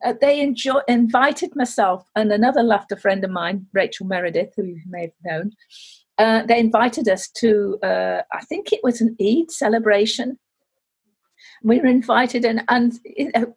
uh, 0.06 0.14
they 0.22 0.40
enjoy, 0.40 0.80
invited 0.88 1.56
myself 1.56 2.08
and 2.16 2.32
another 2.32 2.62
laughter 2.64 2.96
friend 2.96 3.24
of 3.24 3.32
mine, 3.32 3.66
Rachel 3.74 4.06
Meredith, 4.06 4.54
who 4.56 4.64
you 4.64 4.82
may 4.88 5.02
have 5.02 5.12
known. 5.26 5.52
Uh, 6.18 6.44
they 6.46 6.60
invited 6.60 7.10
us 7.10 7.28
to, 7.30 7.78
uh, 7.84 8.22
I 8.32 8.42
think 8.46 8.72
it 8.72 8.82
was 8.84 9.02
an 9.02 9.18
Eid 9.20 9.52
celebration. 9.52 10.38
We 11.64 11.80
were 11.80 11.88
invited, 11.88 12.46
and, 12.46 12.64
and 12.70 13.00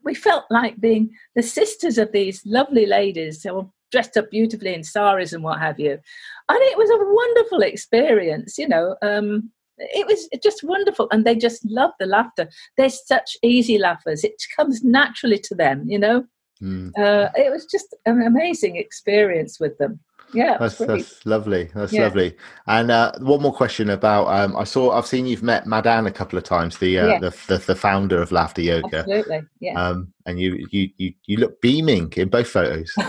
we 0.03 0.15
felt 0.15 0.45
like 0.51 0.81
being 0.81 1.11
the 1.37 1.43
sisters 1.43 1.99
of 1.99 2.13
these 2.13 2.43
lovely 2.47 2.87
ladies. 2.87 3.43
They 3.43 3.51
were 3.51 3.67
dressed 3.93 4.17
up 4.17 4.31
beautifully 4.31 4.75
in 4.75 4.83
saris 4.83 5.33
and 5.33 5.45
what 5.45 5.61
have 5.61 5.79
you. 5.79 5.93
And 5.93 6.59
it 6.63 6.79
was 6.79 6.91
a 6.91 6.99
wonderful 6.99 7.63
experience, 7.63 8.59
you 8.59 8.69
know. 8.69 8.97
Um, 9.03 9.51
it 9.79 10.07
was 10.07 10.29
just 10.43 10.65
wonderful 10.65 11.09
and 11.13 11.25
they 11.25 11.37
just 11.37 11.65
love 11.65 11.93
the 12.01 12.07
laughter 12.07 12.49
they're 12.77 12.91
such 12.91 13.37
easy 13.43 13.79
laughers 13.79 14.25
it 14.25 14.35
comes 14.57 14.83
naturally 14.83 15.39
to 15.39 15.55
them 15.55 15.85
you 15.87 15.99
know 15.99 16.25
mm. 16.63 16.91
uh, 16.99 17.29
it 17.35 17.51
was 17.51 17.67
just 17.67 17.95
an 18.07 18.23
amazing 18.23 18.77
experience 18.77 19.61
with 19.61 19.77
them. 19.79 20.01
Yeah 20.35 20.59
that's, 20.59 20.77
that's 20.77 21.25
lovely. 21.25 21.71
That's 21.75 21.93
yeah. 21.93 22.03
lovely. 22.03 22.37
And 22.67 22.91
uh, 22.91 23.13
one 23.21 23.41
more 23.41 23.53
question 23.53 23.91
about 23.91 24.27
um, 24.27 24.57
i 24.57 24.65
saw 24.65 24.93
i've 24.93 25.07
seen 25.07 25.25
you've 25.25 25.43
met 25.43 25.67
madan 25.67 26.07
a 26.07 26.13
couple 26.13 26.37
of 26.37 26.45
times 26.45 26.77
the, 26.77 26.99
uh, 26.99 27.07
yeah. 27.07 27.19
the, 27.19 27.35
the, 27.49 27.59
the 27.59 27.75
founder 27.75 28.21
of 28.21 28.31
laughter 28.31 28.61
yoga. 28.61 28.99
Absolutely 28.99 29.41
yeah. 29.61 29.83
Um, 29.83 30.13
and 30.27 30.39
you, 30.39 30.67
you 30.71 30.91
you 30.99 31.15
you 31.25 31.39
look 31.39 31.61
beaming 31.61 32.13
in 32.17 32.29
both 32.29 32.49
photos. 32.49 32.93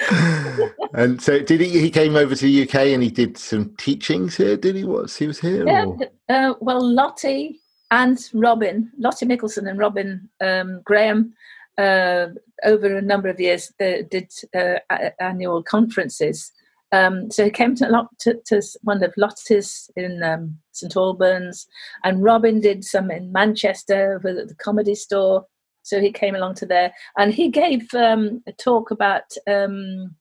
And 0.92 1.22
so 1.22 1.38
did 1.38 1.60
he 1.60 1.80
he 1.80 1.90
came 1.90 2.16
over 2.16 2.34
to 2.34 2.44
the 2.44 2.62
uk 2.64 2.74
and 2.74 3.02
he 3.02 3.10
did 3.10 3.38
some 3.38 3.74
teachings 3.76 4.36
here 4.36 4.56
did 4.56 4.76
he? 4.76 4.84
Was 4.84 5.16
he 5.16 5.26
was 5.26 5.38
here 5.38 5.66
yeah, 5.66 5.86
uh, 6.28 6.54
well 6.60 6.82
lotte 6.82 7.54
and 7.90 8.30
robin 8.34 8.90
lotte 8.98 9.26
mikkelsen 9.26 9.68
and 9.68 9.78
robin 9.78 10.28
um, 10.40 10.80
graham 10.84 11.32
uh, 11.80 12.28
over 12.64 12.96
a 12.96 13.02
number 13.02 13.28
of 13.28 13.40
years 13.40 13.72
uh, 13.80 14.02
did 14.10 14.30
uh, 14.54 14.78
annual 15.18 15.62
conferences. 15.62 16.52
Um, 16.92 17.30
so 17.30 17.44
he 17.44 17.50
came 17.50 17.74
to, 17.76 17.88
lot, 17.88 18.08
to, 18.20 18.38
to 18.46 18.60
one 18.82 19.02
of 19.02 19.14
Lotte's 19.16 19.90
in 19.96 20.22
um, 20.22 20.58
St 20.72 20.94
Albans, 20.96 21.66
and 22.04 22.22
Robin 22.22 22.60
did 22.60 22.84
some 22.84 23.10
in 23.10 23.32
Manchester 23.32 24.16
at 24.16 24.48
the 24.48 24.54
comedy 24.56 24.94
store. 24.94 25.46
So 25.82 26.00
he 26.00 26.12
came 26.12 26.34
along 26.34 26.56
to 26.56 26.66
there 26.66 26.92
and 27.16 27.32
he 27.32 27.48
gave 27.48 27.92
um, 27.94 28.42
a 28.46 28.52
talk 28.52 28.90
about 28.90 29.22
um, 29.48 30.14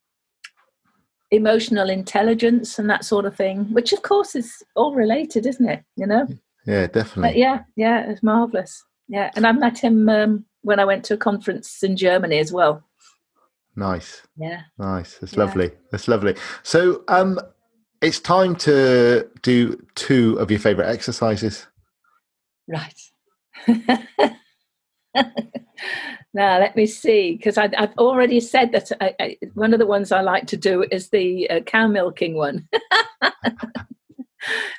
emotional 1.31 1.89
intelligence 1.89 2.79
and 2.79 2.89
that 2.89 3.03
sort 3.03 3.25
of 3.25 3.35
thing 3.35 3.65
which 3.71 3.93
of 3.93 4.01
course 4.01 4.35
is 4.35 4.63
all 4.75 4.95
related 4.95 5.45
isn't 5.45 5.69
it? 5.69 5.83
You 5.95 6.07
know 6.07 6.27
yeah 6.69 6.87
definitely. 6.87 7.29
but 7.29 7.37
yeah 7.37 7.61
yeah 7.75 8.09
it's 8.09 8.21
marvelous 8.21 8.83
yeah 9.07 9.31
and 9.35 9.45
i 9.47 9.51
met 9.51 9.77
him 9.77 10.07
um, 10.07 10.45
when 10.61 10.79
i 10.79 10.85
went 10.85 11.03
to 11.03 11.15
a 11.15 11.17
conference 11.17 11.83
in 11.83 11.97
germany 11.97 12.37
as 12.39 12.51
well. 12.51 12.83
Nice. 13.75 14.23
Yeah. 14.37 14.61
Nice 14.77 15.17
that's 15.19 15.33
yeah. 15.33 15.39
lovely 15.39 15.71
that's 15.91 16.07
lovely. 16.07 16.35
So 16.63 17.03
um 17.07 17.39
it's 18.01 18.19
time 18.19 18.55
to 18.57 19.29
do 19.41 19.81
two 19.95 20.37
of 20.39 20.51
your 20.51 20.59
favorite 20.59 20.89
exercises. 20.89 21.67
Right. 22.67 22.99
Now 26.31 26.59
let 26.59 26.75
me 26.75 26.85
see 26.85 27.35
because 27.35 27.57
i've 27.57 27.97
already 27.97 28.39
said 28.39 28.71
that 28.73 28.91
I, 29.01 29.15
I, 29.19 29.37
one 29.55 29.73
of 29.73 29.79
the 29.79 29.87
ones 29.87 30.11
i 30.11 30.21
like 30.21 30.45
to 30.47 30.57
do 30.57 30.85
is 30.91 31.09
the 31.09 31.49
uh, 31.49 31.59
cow 31.61 31.87
milking 31.87 32.35
one. 32.35 32.67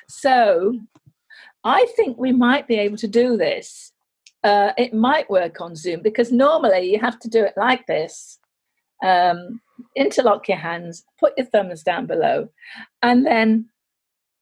So 0.07 0.79
i 1.63 1.85
think 1.95 2.17
we 2.17 2.31
might 2.31 2.67
be 2.67 2.75
able 2.75 2.97
to 2.97 3.07
do 3.07 3.37
this. 3.37 3.91
Uh, 4.43 4.71
it 4.75 4.91
might 4.91 5.29
work 5.29 5.61
on 5.61 5.75
zoom 5.75 6.01
because 6.01 6.31
normally 6.31 6.91
you 6.91 6.99
have 6.99 7.19
to 7.19 7.29
do 7.29 7.43
it 7.43 7.53
like 7.55 7.85
this. 7.85 8.39
Um, 9.03 9.61
interlock 9.95 10.47
your 10.47 10.57
hands 10.57 11.03
put 11.19 11.33
your 11.37 11.47
thumbs 11.47 11.81
down 11.81 12.05
below 12.05 12.49
and 13.01 13.25
then 13.25 13.67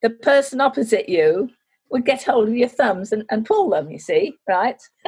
the 0.02 0.10
person 0.10 0.60
opposite 0.60 1.08
you 1.08 1.50
would 1.90 2.06
get 2.06 2.24
hold 2.24 2.48
of 2.48 2.56
your 2.56 2.70
thumbs 2.70 3.12
and, 3.12 3.26
and 3.30 3.46
pull 3.46 3.70
them, 3.70 3.90
you 3.90 4.00
see, 4.00 4.38
right? 4.48 4.82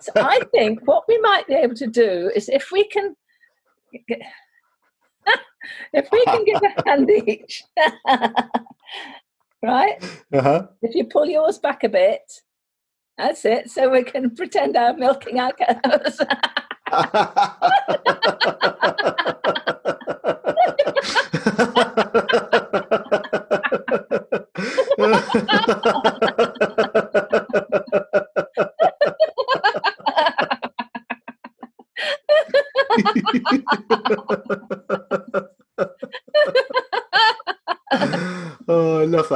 so 0.00 0.12
I 0.16 0.40
think 0.52 0.80
what 0.86 1.04
we 1.08 1.18
might 1.18 1.46
be 1.46 1.54
able 1.54 1.74
to 1.76 1.86
do 1.86 2.30
is 2.34 2.48
if 2.48 2.72
we 2.72 2.88
can 2.88 3.14
if 5.92 6.08
we 6.12 6.24
can 6.24 6.44
get 6.44 6.62
a 6.62 6.88
hand 6.88 7.10
each, 7.10 7.62
right? 9.66 10.02
Uh-huh. 10.32 10.66
If 10.82 10.94
you 10.94 11.04
pull 11.04 11.26
yours 11.26 11.58
back 11.58 11.84
a 11.84 11.88
bit, 11.88 12.32
That's 13.18 13.44
it. 13.44 13.70
So 13.70 13.90
we 13.90 14.04
can 14.04 14.30
pretend 14.36 14.76
I'm 14.76 14.98
milking 14.98 15.40
our 15.40 15.52
cows. 15.52 16.20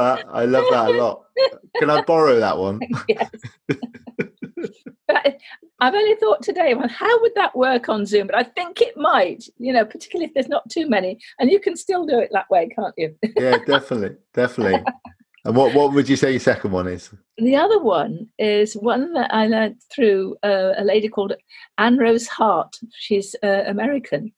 that. 0.01 0.25
I 0.31 0.45
love 0.45 0.65
that 0.71 0.89
a 0.89 0.91
lot. 0.91 1.23
Can 1.77 1.89
I 1.89 2.01
borrow 2.01 2.39
that 2.39 2.57
one? 2.57 2.79
yes. 3.07 3.29
but 5.07 5.37
I've 5.79 5.95
only 5.95 6.15
thought 6.15 6.43
today, 6.43 6.73
well, 6.73 6.87
how 6.87 7.21
would 7.21 7.33
that 7.35 7.55
work 7.55 7.89
on 7.89 8.05
Zoom? 8.05 8.27
But 8.27 8.35
I 8.35 8.43
think 8.43 8.81
it 8.81 8.95
might, 8.97 9.45
you 9.57 9.73
know, 9.73 9.85
particularly 9.85 10.27
if 10.27 10.33
there's 10.33 10.47
not 10.47 10.69
too 10.69 10.87
many. 10.87 11.19
And 11.39 11.49
you 11.49 11.59
can 11.59 11.75
still 11.75 12.05
do 12.05 12.19
it 12.19 12.29
that 12.33 12.49
way, 12.49 12.69
can't 12.69 12.93
you? 12.97 13.15
yeah, 13.37 13.57
definitely. 13.65 14.17
Definitely. 14.33 14.83
And 15.43 15.55
what, 15.55 15.73
what 15.73 15.93
would 15.93 16.07
you 16.07 16.15
say 16.15 16.31
your 16.31 16.39
second 16.39 16.71
one 16.71 16.87
is? 16.87 17.09
The 17.37 17.55
other 17.55 17.79
one 17.79 18.27
is 18.37 18.75
one 18.75 19.13
that 19.13 19.33
I 19.33 19.47
learned 19.47 19.81
through 19.91 20.35
uh, 20.43 20.73
a 20.77 20.83
lady 20.83 21.07
called 21.07 21.33
Anne 21.79 21.97
Rose 21.97 22.27
Hart. 22.27 22.75
She's 22.93 23.35
uh, 23.43 23.63
American. 23.65 24.33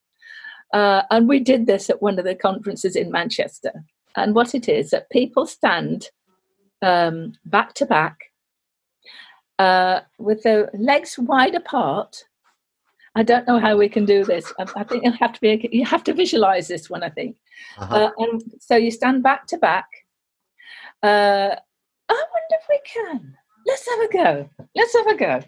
Uh, 0.72 1.04
and 1.12 1.28
we 1.28 1.40
did 1.40 1.68
this 1.68 1.90
at 1.90 2.02
one 2.02 2.18
of 2.18 2.26
the 2.26 2.36
conferences 2.36 2.96
in 2.96 3.12
Manchester. 3.12 3.84
And 4.16 4.36
what 4.36 4.54
it 4.54 4.70
is 4.70 4.92
that 4.92 5.10
people 5.10 5.46
stand 5.46 6.10
um, 6.82 7.34
back 7.46 7.74
to 7.76 7.86
back 7.86 8.18
uh, 9.60 10.02
with 10.20 10.44
their 10.44 10.70
legs 10.74 11.18
wide 11.18 11.56
apart. 11.56 12.24
I 13.16 13.24
don't 13.24 13.48
know 13.48 13.60
how 13.60 13.78
we 13.78 13.90
can 13.90 14.06
do 14.06 14.24
this. 14.24 14.52
I, 14.60 14.66
I 14.76 14.84
think 14.84 15.04
you 15.04 15.12
have 15.12 15.34
to 15.34 15.42
be. 15.42 15.70
You 15.72 15.86
have 15.86 16.04
to 16.06 16.14
visualize 16.14 16.68
this 16.68 16.90
one. 16.90 17.04
I 17.04 17.10
think. 17.10 17.38
Uh-huh. 17.78 17.96
Uh, 17.96 18.12
and 18.18 18.44
so 18.60 18.76
you 18.76 18.92
stand 18.92 19.24
back 19.24 19.48
to 19.48 19.58
back. 19.58 19.88
Uh, 21.02 21.56
I 22.10 22.24
wonder 22.34 22.56
if 22.60 22.66
we 22.70 22.80
can. 22.86 23.36
Let's 23.66 23.88
have 23.90 24.00
a 24.00 24.12
go. 24.12 24.50
Let's 24.76 24.94
have 24.96 25.08
a 25.08 25.16
go. 25.16 25.42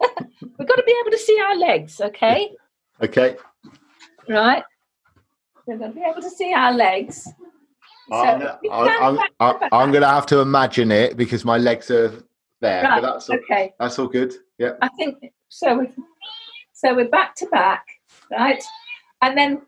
We've 0.58 0.68
got 0.68 0.76
to 0.76 0.82
be 0.84 0.96
able 1.00 1.10
to 1.10 1.18
see 1.18 1.40
our 1.40 1.56
legs. 1.56 2.00
Okay. 2.00 2.50
Okay. 3.02 3.36
Right. 4.28 4.62
We're 5.66 5.78
going 5.78 5.92
to 5.92 5.96
be 5.96 6.04
able 6.04 6.22
to 6.22 6.30
see 6.30 6.52
our 6.52 6.72
legs. 6.72 7.28
I'm, 8.12 8.58
I'm, 8.70 9.18
I'm, 9.72 9.92
to 9.92 10.06
have 10.06 10.26
to 10.26 10.40
imagine 10.40 10.90
it 10.90 11.16
because 11.16 11.44
my 11.44 11.58
legs 11.58 11.90
are 11.90 12.12
there. 12.60 12.82
Right. 12.84 13.00
But 13.00 13.12
that's 13.12 13.30
all, 13.30 13.36
okay. 13.36 13.72
That's 13.78 13.98
all 13.98 14.06
good. 14.06 14.34
Yeah. 14.58 14.72
I 14.80 14.88
think 14.96 15.16
so. 15.48 15.78
We, 15.78 15.88
so 16.72 16.94
we're 16.94 17.08
back 17.08 17.34
to 17.36 17.46
back, 17.46 17.86
right? 18.30 18.62
And 19.22 19.36
then 19.36 19.62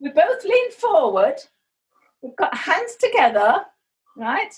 we 0.00 0.10
both 0.10 0.44
lean 0.44 0.72
forward. 0.72 1.36
We've 2.22 2.36
got 2.36 2.56
hands 2.56 2.96
together, 2.96 3.64
right? 4.16 4.54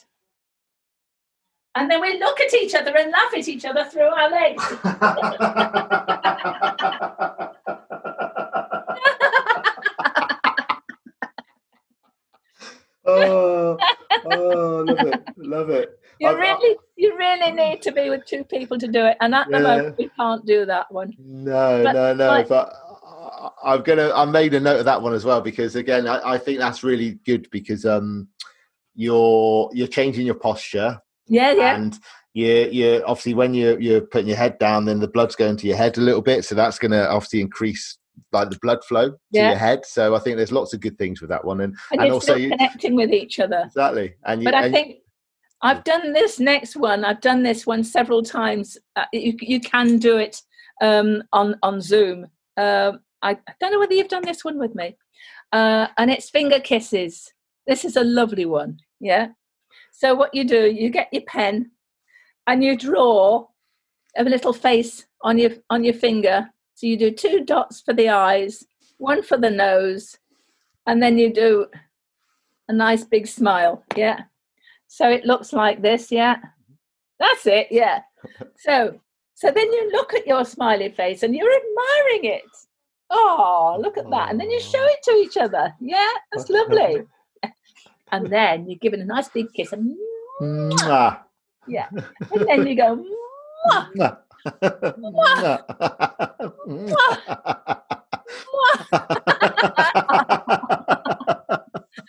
And 1.75 1.91
then 1.91 2.01
we 2.01 2.19
look 2.19 2.41
at 2.41 2.53
each 2.55 2.75
other 2.75 2.97
and 2.97 3.13
laugh 3.13 3.35
at 3.37 3.49
each 3.49 3.65
other 3.65 3.85
through 3.85 4.09
our 4.09 4.31
legs. 4.31 4.63
oh, 13.09 13.79
oh, 14.33 14.85
love 14.87 15.07
it, 15.07 15.23
love 15.37 15.71
it. 15.71 15.95
You 16.21 16.37
really, 16.37 16.77
you 16.97 17.17
really 17.17 17.53
need 17.53 17.81
to 17.83 17.93
be 17.93 18.11
with 18.11 18.27
two 18.27 18.43
people 18.43 18.77
to 18.77 18.89
do 18.89 19.05
it, 19.07 19.17
and 19.21 19.37
at 19.37 19.49
the 19.49 19.61
moment 19.61 19.99
we 19.99 20.11
can't 20.17 20.45
do 20.45 20.67
that 20.67 20.91
one. 20.91 21.13
No, 21.17 21.85
but, 21.85 21.93
no, 21.93 22.13
no. 22.13 22.29
But, 22.43 22.49
but 22.49 22.75
I'm 23.63 23.83
gonna. 23.83 24.11
I 24.13 24.25
made 24.25 24.53
a 24.55 24.59
note 24.59 24.81
of 24.81 24.85
that 24.87 25.01
one 25.01 25.15
as 25.15 25.25
well 25.25 25.41
because 25.41 25.77
again, 25.77 26.09
I, 26.09 26.33
I 26.33 26.39
think 26.39 26.59
that's 26.59 26.83
really 26.83 27.21
good 27.25 27.49
because 27.53 27.87
um, 27.87 28.27
you're 28.97 29.71
you're 29.73 29.87
changing 29.87 30.27
your 30.27 30.35
posture. 30.35 31.01
Yeah, 31.29 31.53
yeah. 31.53 31.77
And 31.77 31.99
you 32.35 32.69
you 32.71 33.03
obviously 33.07 33.35
when 33.35 33.55
you're 33.55 33.79
you're 33.81 34.01
putting 34.01 34.29
your 34.29 34.37
head 34.37 34.59
down, 34.59 34.87
then 34.87 35.01
the 35.01 35.09
blood's 35.09 35.37
going 35.37 35.57
to 35.59 35.67
your 35.67 35.77
head 35.77 35.99
a 35.99 36.01
little 36.01 36.23
bit, 36.23 36.45
so 36.45 36.55
that's 36.55 36.79
going 36.79 36.93
to 36.93 37.09
obviously 37.09 37.41
increase 37.41 37.98
like 38.33 38.51
the 38.51 38.59
blood 38.61 38.85
flow 38.85 39.11
to 39.11 39.17
your 39.33 39.55
head. 39.55 39.85
So 39.85 40.15
I 40.15 40.19
think 40.19 40.37
there's 40.37 40.53
lots 40.53 40.75
of 40.75 40.81
good 40.81 40.99
things 40.99 41.21
with 41.21 41.31
that 41.31 41.45
one, 41.45 41.61
and 41.61 41.77
and, 41.93 42.03
and 42.03 42.13
also 42.13 42.35
you, 42.35 42.51
connecting 42.51 42.95
with 42.95 43.13
each 43.13 43.41
other 43.41 43.65
exactly. 43.67 44.15
And 44.25 44.43
you, 44.43 44.45
but 44.45 44.55
I 44.55 44.65
and 44.65 44.75
think 44.75 44.99
I've 45.63 45.85
done 45.85 46.13
this 46.13 46.39
next 46.39 46.77
one. 46.77 47.05
I've 47.05 47.21
done 47.21 47.43
this 47.43 47.67
one 47.67 47.83
several 47.85 48.23
times. 48.23 48.77
Uh, 48.97 49.05
you 49.13 49.35
you 49.41 49.61
can 49.61 49.99
do 49.99 50.17
it 50.17 50.41
um, 50.81 51.23
on 51.33 51.57
on 51.63 51.81
Zoom. 51.81 52.27
Uh, 52.57 52.93
I, 53.23 53.33
I, 53.33 53.55
don't 53.61 53.73
know 53.73 53.79
whether 53.79 53.95
you've 53.95 54.09
done 54.09 54.25
this 54.25 54.45
one 54.45 54.59
with 54.59 54.75
me, 54.75 54.97
uh, 55.53 55.89
and 55.97 56.11
it's 56.11 56.31
finger 56.31 56.61
kisses. 56.61 57.33
This 57.67 57.85
is 57.85 57.97
a 57.97 58.05
lovely 58.05 58.47
one. 58.47 58.79
Yeah. 59.01 59.29
So 59.93 60.15
what 60.15 60.35
you 60.35 60.45
do, 60.45 60.71
you 60.71 60.91
get 60.91 61.09
your 61.13 61.23
pen, 61.23 61.73
and 62.47 62.63
you 62.63 62.77
draw 62.77 63.47
a 64.17 64.25
little 64.25 64.53
face 64.53 65.07
on 65.23 65.39
your 65.39 65.51
on 65.71 65.85
your 65.85 65.95
finger 65.95 66.49
so 66.79 66.87
you 66.87 66.97
do 66.97 67.11
two 67.11 67.45
dots 67.45 67.81
for 67.81 67.93
the 67.93 68.09
eyes, 68.09 68.65
one 68.99 69.21
for 69.21 69.37
the 69.37 69.51
nose, 69.51 70.17
and 70.87 71.03
then 71.03 71.19
you 71.19 71.35
do 71.35 71.67
a 72.69 72.73
nice 72.73 73.03
big 73.03 73.27
smile. 73.27 73.83
Yeah. 73.97 74.21
So 74.87 75.11
it 75.11 75.25
looks 75.25 75.53
like 75.53 75.83
this. 75.83 76.13
Yeah. 76.13 76.37
That's 77.19 77.47
it. 77.47 77.67
Yeah. 77.73 78.03
So 78.57 79.01
so 79.35 79.51
then 79.51 79.73
you 79.73 79.91
look 79.93 80.15
at 80.15 80.27
your 80.27 80.45
smiley 80.45 80.91
face 80.91 81.25
and 81.25 81.35
you're 81.35 81.51
admiring 81.51 82.25
it. 82.37 82.43
Oh, 83.11 83.77
look 83.81 83.99
at 83.99 84.09
that. 84.11 84.31
And 84.31 84.39
then 84.39 84.51
you 84.51 84.61
show 84.61 84.85
it 84.85 85.03
to 85.03 85.11
each 85.13 85.37
other. 85.37 85.75
Yeah, 85.81 86.09
that's 86.33 86.49
lovely. 86.59 87.03
and 88.13 88.27
then 88.29 88.69
you 88.69 88.77
give 88.77 88.95
it 88.95 89.01
a 89.01 89.05
nice 89.05 89.29
big 89.29 89.53
kiss. 89.53 89.73
And, 89.73 89.97
yeah. 91.67 91.89
And 91.91 92.49
then 92.49 92.67
you 92.67 92.77
go, 92.77 93.05
it's 94.47 94.57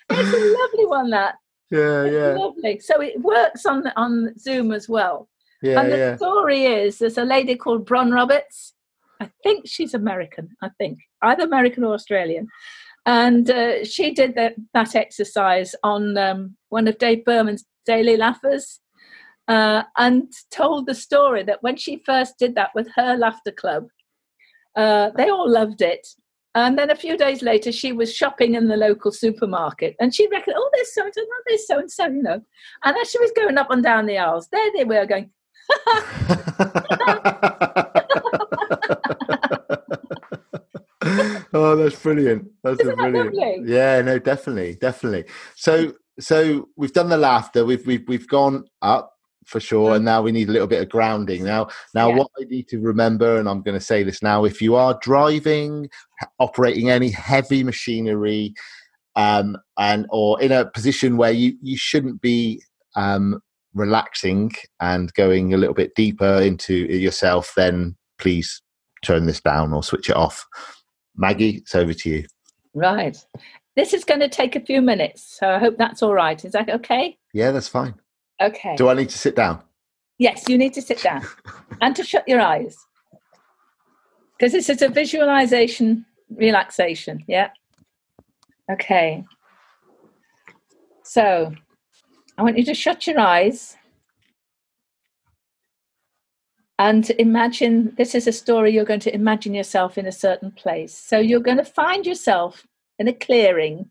a 0.09 0.55
lovely 0.59 0.85
one 0.85 1.09
that. 1.11 1.35
Yeah, 1.71 2.03
it's 2.03 2.13
yeah. 2.13 2.35
Lovely. 2.37 2.79
So 2.79 3.01
it 3.01 3.21
works 3.21 3.65
on 3.65 3.87
on 3.95 4.37
Zoom 4.37 4.71
as 4.71 4.89
well. 4.89 5.29
Yeah, 5.61 5.81
and 5.81 5.91
the 5.91 5.97
yeah. 5.97 6.15
story 6.15 6.65
is 6.65 6.99
there's 6.99 7.17
a 7.17 7.25
lady 7.25 7.55
called 7.55 7.85
Bron 7.85 8.11
Roberts. 8.11 8.73
I 9.19 9.29
think 9.43 9.67
she's 9.67 9.93
American. 9.93 10.49
I 10.61 10.69
think 10.77 10.99
either 11.21 11.43
American 11.43 11.83
or 11.83 11.93
Australian. 11.93 12.47
And 13.05 13.49
uh, 13.49 13.83
she 13.85 14.13
did 14.13 14.35
that, 14.35 14.55
that 14.73 14.95
exercise 14.95 15.73
on 15.83 16.17
um, 16.17 16.55
one 16.69 16.87
of 16.87 16.97
Dave 16.97 17.25
Berman's 17.25 17.65
Daily 17.85 18.17
Laughers 18.17 18.79
uh, 19.49 19.83
and 19.97 20.31
told 20.51 20.85
the 20.85 20.95
story 20.95 21.43
that 21.43 21.61
when 21.61 21.75
she 21.75 22.01
first 22.05 22.37
did 22.37 22.55
that 22.55 22.69
with 22.75 22.87
her 22.95 23.17
laughter 23.17 23.51
club, 23.51 23.87
uh, 24.75 25.09
they 25.17 25.29
all 25.29 25.49
loved 25.49 25.81
it. 25.81 26.07
And 26.55 26.77
then 26.77 26.91
a 26.91 26.95
few 26.95 27.17
days 27.17 27.41
later, 27.41 27.71
she 27.71 27.91
was 27.91 28.15
shopping 28.15 28.53
in 28.53 28.67
the 28.67 28.77
local 28.77 29.11
supermarket 29.11 29.95
and 29.99 30.13
she 30.13 30.27
reckoned, 30.27 30.55
oh, 30.57 30.69
there's 30.73 30.93
so 30.93 31.03
and 31.03 31.13
so, 31.13 31.21
there's 31.47 31.67
so 31.67 31.79
and 31.79 31.91
so, 31.91 32.05
you 32.05 32.21
know. 32.21 32.41
And 32.83 32.97
as 32.97 33.09
she 33.09 33.19
was 33.19 33.31
going 33.35 33.57
up 33.57 33.71
and 33.71 33.83
down 33.83 34.05
the 34.05 34.19
aisles, 34.19 34.47
there 34.51 34.71
they 34.75 34.83
were 34.83 35.05
going, 35.05 35.31
oh, 41.53 41.75
that's 41.75 42.01
brilliant. 42.01 42.49
That's 42.63 42.79
Isn't 42.81 42.97
brilliant. 42.97 43.35
That 43.35 43.63
yeah, 43.65 44.01
no, 44.01 44.19
definitely, 44.19 44.75
definitely. 44.75 45.25
So, 45.55 45.93
so 46.19 46.69
we've 46.75 46.93
done 46.93 47.09
the 47.09 47.17
laughter. 47.17 47.65
We've 47.65 47.85
we've 47.85 48.07
we've 48.07 48.27
gone 48.27 48.65
up 48.81 49.18
for 49.49 49.59
sure. 49.59 49.95
And 49.95 50.05
now 50.05 50.21
we 50.21 50.31
need 50.31 50.47
a 50.47 50.51
little 50.51 50.67
bit 50.67 50.81
of 50.81 50.89
grounding. 50.89 51.43
Now, 51.43 51.67
now 51.93 52.09
yeah. 52.09 52.15
what 52.15 52.31
I 52.39 52.43
need 52.45 52.67
to 52.69 52.79
remember, 52.79 53.37
and 53.37 53.49
I'm 53.49 53.61
going 53.61 53.77
to 53.77 53.85
say 53.85 54.03
this 54.03 54.21
now: 54.21 54.45
if 54.45 54.61
you 54.61 54.75
are 54.75 54.97
driving, 55.01 55.89
operating 56.39 56.89
any 56.89 57.09
heavy 57.09 57.63
machinery, 57.63 58.53
um, 59.15 59.57
and 59.77 60.05
or 60.09 60.41
in 60.41 60.51
a 60.51 60.65
position 60.65 61.17
where 61.17 61.31
you 61.31 61.57
you 61.61 61.77
shouldn't 61.77 62.21
be 62.21 62.61
um, 62.95 63.41
relaxing 63.73 64.51
and 64.79 65.13
going 65.13 65.53
a 65.53 65.57
little 65.57 65.75
bit 65.75 65.95
deeper 65.95 66.39
into 66.41 66.75
yourself, 66.75 67.53
then 67.55 67.95
please 68.19 68.61
turn 69.03 69.25
this 69.25 69.41
down 69.41 69.73
or 69.73 69.81
switch 69.83 70.09
it 70.09 70.15
off. 70.15 70.45
Maggie, 71.15 71.57
it's 71.57 71.75
over 71.75 71.93
to 71.93 72.09
you. 72.09 72.25
Right. 72.73 73.17
This 73.75 73.93
is 73.93 74.03
going 74.03 74.19
to 74.19 74.29
take 74.29 74.55
a 74.55 74.59
few 74.59 74.81
minutes, 74.81 75.37
so 75.39 75.49
I 75.49 75.57
hope 75.57 75.77
that's 75.77 76.03
all 76.03 76.13
right. 76.13 76.43
Is 76.43 76.51
that 76.51 76.69
okay? 76.69 77.17
Yeah, 77.33 77.51
that's 77.51 77.67
fine. 77.67 77.95
Okay. 78.41 78.75
Do 78.75 78.89
I 78.89 78.93
need 78.93 79.09
to 79.09 79.17
sit 79.17 79.35
down? 79.35 79.61
Yes, 80.17 80.47
you 80.47 80.57
need 80.57 80.73
to 80.73 80.81
sit 80.81 81.01
down 81.01 81.25
and 81.81 81.95
to 81.95 82.03
shut 82.03 82.27
your 82.27 82.41
eyes. 82.41 82.77
Because 84.37 84.53
this 84.53 84.69
is 84.69 84.81
a 84.81 84.89
visualization 84.89 86.05
relaxation. 86.29 87.23
Yeah. 87.27 87.49
Okay. 88.71 89.23
So 91.03 91.53
I 92.37 92.43
want 92.43 92.57
you 92.57 92.65
to 92.65 92.73
shut 92.73 93.07
your 93.07 93.19
eyes 93.19 93.75
And 96.79 97.09
imagine 97.19 97.93
this 97.97 98.15
is 98.15 98.25
a 98.25 98.31
story 98.31 98.71
you're 98.71 98.85
going 98.85 99.01
to 99.01 99.13
imagine 99.13 99.53
yourself 99.53 99.97
in 99.97 100.05
a 100.05 100.13
certain 100.13 100.49
place. 100.49 100.97
So 100.97 101.19
you're 101.19 101.41
going 101.41 101.57
to 101.57 101.65
find 101.65 102.05
yourself 102.05 102.65
in 102.97 103.09
a 103.09 103.13
clearing 103.13 103.89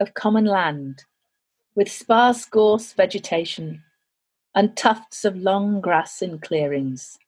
of 0.00 0.12
common 0.12 0.44
land 0.44 1.04
with 1.74 1.90
sparse 1.90 2.44
gorse 2.44 2.92
vegetation 2.92 3.82
and 4.54 4.76
tufts 4.76 5.24
of 5.24 5.36
long 5.36 5.80
grass 5.80 6.22
in 6.22 6.38
clearings. 6.38 7.18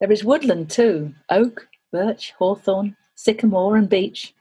There 0.00 0.10
is 0.10 0.24
woodland 0.24 0.70
too 0.70 1.14
oak, 1.30 1.68
birch, 1.92 2.32
hawthorn, 2.38 2.96
sycamore, 3.14 3.76
and 3.76 3.88
beech. 3.88 4.34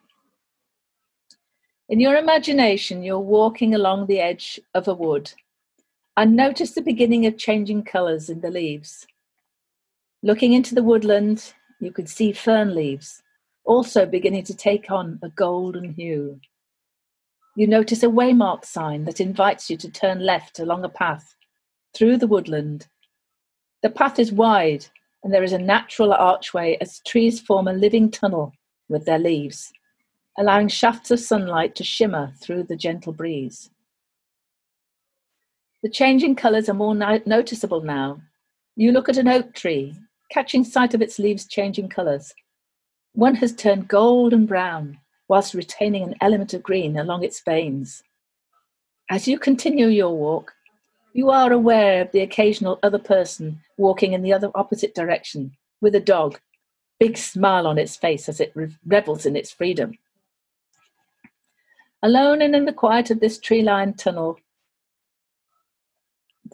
In 1.90 2.00
your 2.00 2.16
imagination, 2.16 3.04
you're 3.04 3.20
walking 3.20 3.76
along 3.76 4.08
the 4.08 4.20
edge 4.20 4.60
of 4.74 4.88
a 4.88 4.94
wood 4.94 5.32
and 6.18 6.36
notice 6.36 6.72
the 6.72 6.82
beginning 6.82 7.26
of 7.26 7.38
changing 7.38 7.84
colours 7.84 8.30
in 8.30 8.42
the 8.42 8.50
leaves. 8.50 9.06
Looking 10.24 10.54
into 10.54 10.74
the 10.74 10.84
woodland, 10.84 11.54
you 11.80 11.92
could 11.92 12.10
see 12.10 12.32
fern 12.32 12.74
leaves 12.74 13.22
also 13.66 14.06
beginning 14.06 14.44
to 14.44 14.56
take 14.56 14.90
on 14.92 15.20
a 15.22 15.30
golden 15.30 15.94
hue. 15.94 16.40
You 17.56 17.68
notice 17.68 18.02
a 18.02 18.08
waymark 18.08 18.64
sign 18.64 19.04
that 19.06 19.20
invites 19.20 19.70
you 19.70 19.76
to 19.78 19.92
turn 19.92 20.22
left 20.22 20.60
along 20.60 20.86
a 20.86 20.90
path 20.90 21.36
through 21.94 22.18
the 22.18 22.28
woodland. 22.28 22.88
The 23.82 23.90
path 23.90 24.20
is 24.20 24.32
wide 24.32 24.86
and 25.24 25.34
there 25.34 25.44
is 25.44 25.52
a 25.52 25.58
natural 25.58 26.14
archway 26.14 26.78
as 26.80 27.02
trees 27.06 27.42
form 27.42 27.68
a 27.68 27.74
living 27.74 28.10
tunnel 28.10 28.54
with 28.88 29.06
their 29.06 29.20
leaves, 29.20 29.72
allowing 30.38 30.70
shafts 30.70 31.12
of 31.12 31.20
sunlight 31.20 31.76
to 31.76 31.84
shimmer 31.84 32.34
through 32.42 32.64
the 32.64 32.78
gentle 32.78 33.12
breeze. 33.12 33.70
The 35.84 35.90
changing 35.90 36.36
colours 36.36 36.70
are 36.70 36.74
more 36.74 36.96
no- 36.96 37.22
noticeable 37.26 37.82
now. 37.82 38.22
You 38.78 38.92
look 38.94 39.10
at 39.10 39.18
an 39.18 39.28
oak 39.28 39.54
tree, 39.54 39.96
catching 40.30 40.64
sight 40.64 40.94
of 40.94 41.02
its 41.02 41.20
leaves 41.20 41.46
changing 41.46 41.90
colours. 41.90 42.34
One 43.14 43.36
has 43.36 43.54
turned 43.54 43.90
gold 43.90 44.32
and 44.32 44.48
brown, 44.48 45.00
whilst 45.32 45.54
retaining 45.54 46.04
an 46.04 46.16
element 46.20 46.54
of 46.54 46.62
green 46.62 46.98
along 46.98 47.24
its 47.24 47.40
veins. 47.40 48.04
As 49.10 49.30
you 49.30 49.40
continue 49.40 49.88
your 49.88 50.14
walk, 50.14 50.52
you 51.14 51.30
are 51.30 51.54
aware 51.54 52.02
of 52.02 52.12
the 52.12 52.20
occasional 52.20 52.80
other 52.84 53.00
person 53.00 53.62
walking 53.78 54.12
in 54.12 54.24
the 54.24 54.34
other 54.34 54.52
opposite 54.56 54.94
direction 54.94 55.56
with 55.80 55.96
a 55.96 56.02
dog, 56.02 56.38
big 57.00 57.16
smile 57.16 57.66
on 57.66 57.78
its 57.78 57.96
face 57.96 58.28
as 58.28 58.42
it 58.42 58.54
revels 58.86 59.26
in 59.26 59.38
its 59.38 59.52
freedom. 59.52 59.98
Alone 62.04 62.42
and 62.42 62.54
in 62.54 62.66
the 62.66 62.74
quiet 62.74 63.10
of 63.10 63.22
this 63.22 63.40
tree-lined 63.40 63.98
tunnel, 63.98 64.38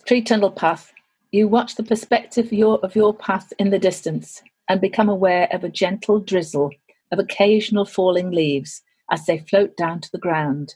tree 0.05 0.21
tunnel 0.21 0.51
path, 0.51 0.93
you 1.31 1.47
watch 1.47 1.73
the 1.77 1.83
perspective 1.83 2.53
your, 2.53 2.77
of 2.85 2.95
your 2.95 3.11
path 3.11 3.51
in 3.57 3.71
the 3.71 3.79
distance 3.79 4.43
and 4.69 4.79
become 4.79 5.09
aware 5.09 5.47
of 5.51 5.63
a 5.63 5.69
gentle 5.69 6.19
drizzle 6.19 6.69
of 7.11 7.19
occasional 7.19 7.85
falling 7.85 8.31
leaves 8.31 8.81
as 9.11 9.25
they 9.25 9.39
float 9.39 9.75
down 9.77 10.01
to 10.01 10.11
the 10.11 10.17
ground. 10.17 10.75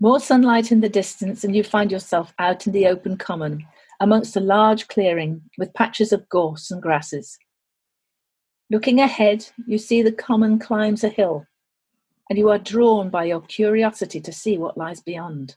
More 0.00 0.20
sunlight 0.20 0.72
in 0.72 0.80
the 0.80 0.88
distance, 0.88 1.44
and 1.44 1.54
you 1.54 1.62
find 1.62 1.92
yourself 1.92 2.34
out 2.38 2.66
in 2.66 2.72
the 2.72 2.86
open 2.86 3.16
common 3.16 3.64
amongst 4.00 4.36
a 4.36 4.40
large 4.40 4.88
clearing 4.88 5.42
with 5.58 5.74
patches 5.74 6.12
of 6.12 6.28
gorse 6.28 6.70
and 6.70 6.82
grasses. 6.82 7.38
Looking 8.70 9.00
ahead, 9.00 9.46
you 9.66 9.78
see 9.78 10.02
the 10.02 10.10
common 10.10 10.58
climbs 10.58 11.04
a 11.04 11.08
hill, 11.08 11.46
and 12.28 12.38
you 12.38 12.48
are 12.48 12.58
drawn 12.58 13.10
by 13.10 13.24
your 13.24 13.42
curiosity 13.42 14.20
to 14.20 14.32
see 14.32 14.58
what 14.58 14.78
lies 14.78 15.00
beyond. 15.00 15.56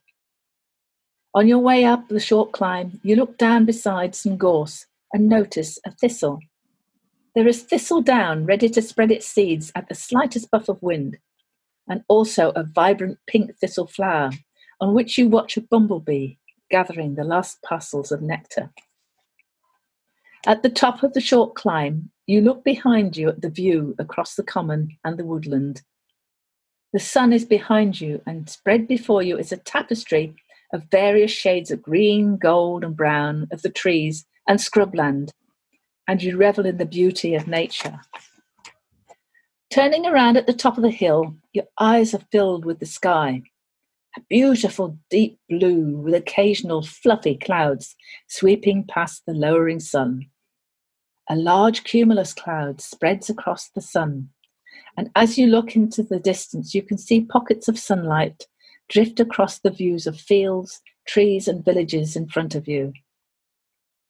On 1.34 1.48
your 1.48 1.60
way 1.60 1.86
up 1.86 2.08
the 2.08 2.20
short 2.20 2.52
climb, 2.52 3.00
you 3.04 3.16
look 3.16 3.38
down 3.38 3.66
beside 3.66 4.16
some 4.16 4.38
gorse 4.38 4.86
and 5.12 5.28
notice 5.28 5.80
a 5.86 5.92
thistle. 5.92 6.40
There 7.36 7.48
is 7.50 7.64
thistle 7.64 8.02
down, 8.02 8.46
ready 8.46 8.70
to 8.70 8.82
spread 8.82 9.12
its 9.12 9.28
seeds 9.28 9.70
at 9.76 9.90
the 9.90 9.96
slightest 9.96 10.50
puff 10.52 10.70
of 10.70 10.82
wind, 10.82 11.18
and 11.86 12.02
also 12.08 12.52
a 12.52 12.64
vibrant 12.64 13.20
pink 13.28 13.58
thistle 13.58 13.88
flower, 13.88 14.32
on 14.80 14.94
which 14.94 15.18
you 15.18 15.28
watch 15.28 15.58
a 15.58 15.62
bumblebee 15.62 16.36
gathering 16.70 17.16
the 17.16 17.26
last 17.26 17.62
parcels 17.62 18.12
of 18.12 18.22
nectar. 18.22 18.72
At 20.48 20.64
the 20.64 20.70
top 20.70 21.04
of 21.04 21.12
the 21.12 21.20
short 21.20 21.56
climb, 21.56 22.10
you 22.26 22.40
look 22.40 22.64
behind 22.64 23.18
you 23.18 23.28
at 23.28 23.42
the 23.42 23.50
view 23.50 23.96
across 24.00 24.36
the 24.36 24.44
common 24.44 24.98
and 25.04 25.18
the 25.18 25.26
woodland. 25.26 25.82
The 26.94 27.00
sun 27.00 27.34
is 27.34 27.44
behind 27.44 28.00
you, 28.00 28.22
and 28.26 28.50
spread 28.50 28.88
before 28.88 29.22
you 29.22 29.38
is 29.38 29.52
a 29.52 29.58
tapestry 29.58 30.34
of 30.72 30.90
various 30.90 31.32
shades 31.32 31.70
of 31.70 31.82
green, 31.82 32.38
gold, 32.38 32.86
and 32.86 32.96
brown 32.96 33.48
of 33.52 33.62
the 33.62 33.70
trees 33.70 34.26
and 34.48 34.60
scrubland, 34.60 35.32
and 36.08 36.22
you 36.22 36.38
revel 36.38 36.66
in 36.66 36.78
the 36.78 36.86
beauty 36.86 37.36
of 37.36 37.48
nature. 37.48 38.00
Turning 39.72 40.06
around 40.06 40.38
at 40.38 40.48
the 40.48 40.54
top 40.54 40.78
of 40.78 40.84
the 40.84 40.92
hill, 40.92 41.36
your 41.54 41.66
eyes 41.80 42.14
are 42.14 42.22
filled 42.32 42.66
with 42.66 42.80
the 42.80 42.86
sky. 42.86 43.42
A 44.18 44.22
beautiful 44.30 44.98
deep 45.10 45.40
blue 45.50 45.98
with 45.98 46.14
occasional 46.14 46.82
fluffy 46.82 47.36
clouds 47.36 47.96
sweeping 48.28 48.86
past 48.86 49.24
the 49.26 49.34
lowering 49.34 49.80
sun. 49.80 50.28
A 51.30 51.36
large 51.36 51.84
cumulus 51.84 52.34
cloud 52.34 52.80
spreads 52.80 53.30
across 53.30 53.70
the 53.70 53.82
sun, 53.82 54.30
and 54.96 55.10
as 55.16 55.38
you 55.38 55.48
look 55.48 55.76
into 55.76 56.04
the 56.04 56.20
distance, 56.20 56.74
you 56.74 56.82
can 56.82 56.98
see 56.98 57.22
pockets 57.22 57.68
of 57.68 57.80
sunlight 57.80 58.48
drift 58.88 59.20
across 59.20 59.60
the 59.60 59.72
views 59.72 60.08
of 60.08 60.20
fields, 60.20 60.82
trees, 61.08 61.48
and 61.48 61.66
villages 61.66 62.16
in 62.16 62.28
front 62.28 62.56
of 62.56 62.68
you. 62.68 62.94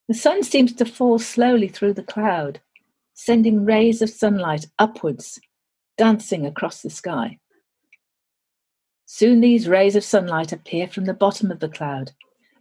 The 0.07 0.13
sun 0.13 0.43
seems 0.43 0.73
to 0.73 0.85
fall 0.85 1.17
slowly 1.17 1.67
through 1.67 1.93
the 1.93 2.03
cloud, 2.03 2.61
sending 3.13 3.65
rays 3.65 4.01
of 4.01 4.09
sunlight 4.09 4.67
upwards, 4.77 5.39
dancing 5.97 6.45
across 6.45 6.81
the 6.81 6.89
sky. 6.91 7.39
Soon 9.05 9.39
these 9.39 9.67
rays 9.67 9.95
of 9.95 10.03
sunlight 10.03 10.51
appear 10.51 10.87
from 10.87 11.05
the 11.05 11.13
bottom 11.13 11.49
of 11.51 11.59
the 11.59 11.69
cloud, 11.69 12.11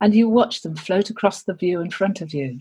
and 0.00 0.14
you 0.14 0.28
watch 0.28 0.62
them 0.62 0.76
float 0.76 1.10
across 1.10 1.42
the 1.42 1.54
view 1.54 1.80
in 1.80 1.90
front 1.90 2.20
of 2.20 2.32
you. 2.32 2.58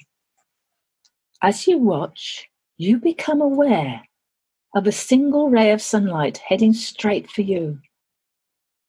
As 1.41 1.67
you 1.67 1.77
watch, 1.77 2.49
you 2.77 2.97
become 2.97 3.41
aware 3.41 4.03
of 4.75 4.87
a 4.87 4.91
single 4.91 5.49
ray 5.49 5.71
of 5.71 5.81
sunlight 5.81 6.39
heading 6.39 6.73
straight 6.73 7.29
for 7.29 7.41
you. 7.41 7.79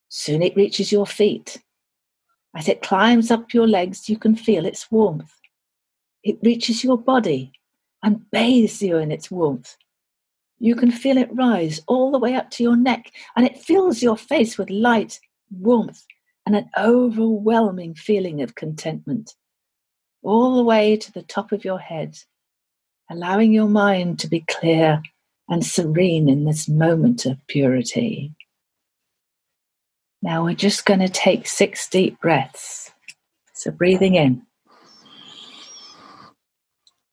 Soon 0.08 0.42
it 0.42 0.56
reaches 0.56 0.90
your 0.90 1.06
feet. 1.06 1.58
As 2.56 2.68
it 2.68 2.82
climbs 2.82 3.30
up 3.30 3.52
your 3.52 3.66
legs, 3.66 4.08
you 4.08 4.16
can 4.16 4.34
feel 4.34 4.64
its 4.64 4.90
warmth. 4.90 5.32
It 6.24 6.38
reaches 6.42 6.82
your 6.82 6.96
body 6.96 7.52
and 8.02 8.28
bathes 8.30 8.82
you 8.82 8.96
in 8.96 9.12
its 9.12 9.30
warmth. 9.30 9.76
You 10.58 10.74
can 10.74 10.90
feel 10.90 11.18
it 11.18 11.28
rise 11.34 11.80
all 11.86 12.10
the 12.10 12.18
way 12.18 12.34
up 12.34 12.50
to 12.52 12.62
your 12.62 12.76
neck, 12.76 13.12
and 13.36 13.44
it 13.44 13.58
fills 13.58 14.02
your 14.02 14.16
face 14.16 14.56
with 14.56 14.70
light, 14.70 15.20
warmth, 15.50 16.02
and 16.46 16.56
an 16.56 16.70
overwhelming 16.78 17.94
feeling 17.94 18.40
of 18.40 18.54
contentment, 18.54 19.34
all 20.22 20.56
the 20.56 20.64
way 20.64 20.96
to 20.96 21.12
the 21.12 21.22
top 21.22 21.52
of 21.52 21.64
your 21.64 21.78
head, 21.78 22.16
allowing 23.10 23.52
your 23.52 23.68
mind 23.68 24.18
to 24.20 24.28
be 24.28 24.40
clear 24.48 25.02
and 25.48 25.64
serene 25.64 26.30
in 26.30 26.44
this 26.44 26.68
moment 26.68 27.26
of 27.26 27.36
purity. 27.48 28.32
Now 30.22 30.44
we're 30.44 30.54
just 30.54 30.86
going 30.86 31.00
to 31.00 31.08
take 31.08 31.46
six 31.46 31.86
deep 31.88 32.18
breaths. 32.20 32.90
So 33.52 33.70
breathing 33.70 34.14
in 34.14 34.42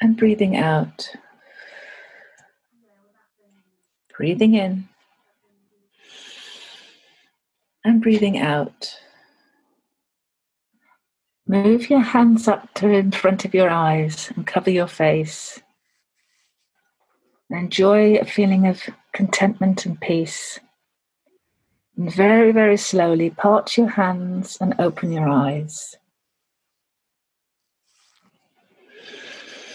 and 0.00 0.16
breathing 0.16 0.56
out. 0.56 1.10
Breathing 4.16 4.54
in 4.54 4.88
and 7.86 8.02
breathing 8.02 8.36
out. 8.38 8.98
Move 11.46 11.88
your 11.88 12.00
hands 12.00 12.48
up 12.48 12.74
to 12.74 12.88
in 12.88 13.12
front 13.12 13.44
of 13.44 13.54
your 13.54 13.70
eyes 13.70 14.32
and 14.34 14.44
cover 14.44 14.70
your 14.70 14.88
face. 14.88 15.60
Enjoy 17.48 18.16
a 18.16 18.24
feeling 18.24 18.66
of 18.66 18.82
contentment 19.12 19.86
and 19.86 20.00
peace. 20.00 20.58
And 21.96 22.12
very, 22.12 22.50
very 22.50 22.76
slowly 22.76 23.30
part 23.30 23.76
your 23.76 23.90
hands 23.90 24.58
and 24.60 24.74
open 24.80 25.12
your 25.12 25.28
eyes. 25.28 25.94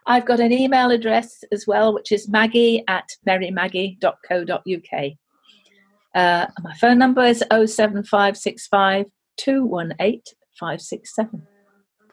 I've 0.05 0.27
got 0.27 0.39
an 0.39 0.51
email 0.51 0.91
address 0.91 1.43
as 1.51 1.65
well, 1.65 1.91
which 1.91 2.11
is 2.11 2.29
maggie 2.29 2.83
at 2.87 3.09
merriemaggie.co.uk. 3.27 5.11
Uh, 6.13 6.45
my 6.61 6.73
phone 6.75 6.99
number 6.99 7.23
is 7.23 7.39
07565 7.49 9.07
218 9.37 10.21
567. 10.59 11.47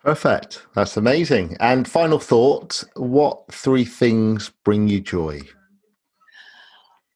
Perfect. 0.03 0.67
That's 0.75 0.97
amazing. 0.97 1.59
And 1.61 1.87
final 1.87 2.19
thought 2.19 2.85
what 2.97 3.53
three 3.53 3.85
things 3.85 4.51
bring 4.65 4.89
you 4.89 5.03
joy? 5.03 5.43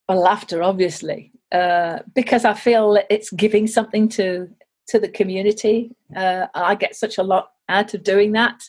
Well, 0.09 0.21
laughter, 0.21 0.63
obviously, 0.63 1.33
uh, 1.53 2.01
because 2.15 2.45
I 2.45 2.55
feel 2.55 2.99
it's 3.11 3.31
giving 3.31 3.67
something 3.67 4.09
to 4.11 4.49
to 4.89 4.99
the 4.99 5.09
community. 5.09 5.97
Uh, 6.15 6.47
I 6.55 6.75
get 6.75 6.95
such 6.95 7.17
a 7.17 7.23
lot 7.23 7.53
out 7.71 7.95
of 7.95 8.03
doing 8.03 8.33
that. 8.33 8.63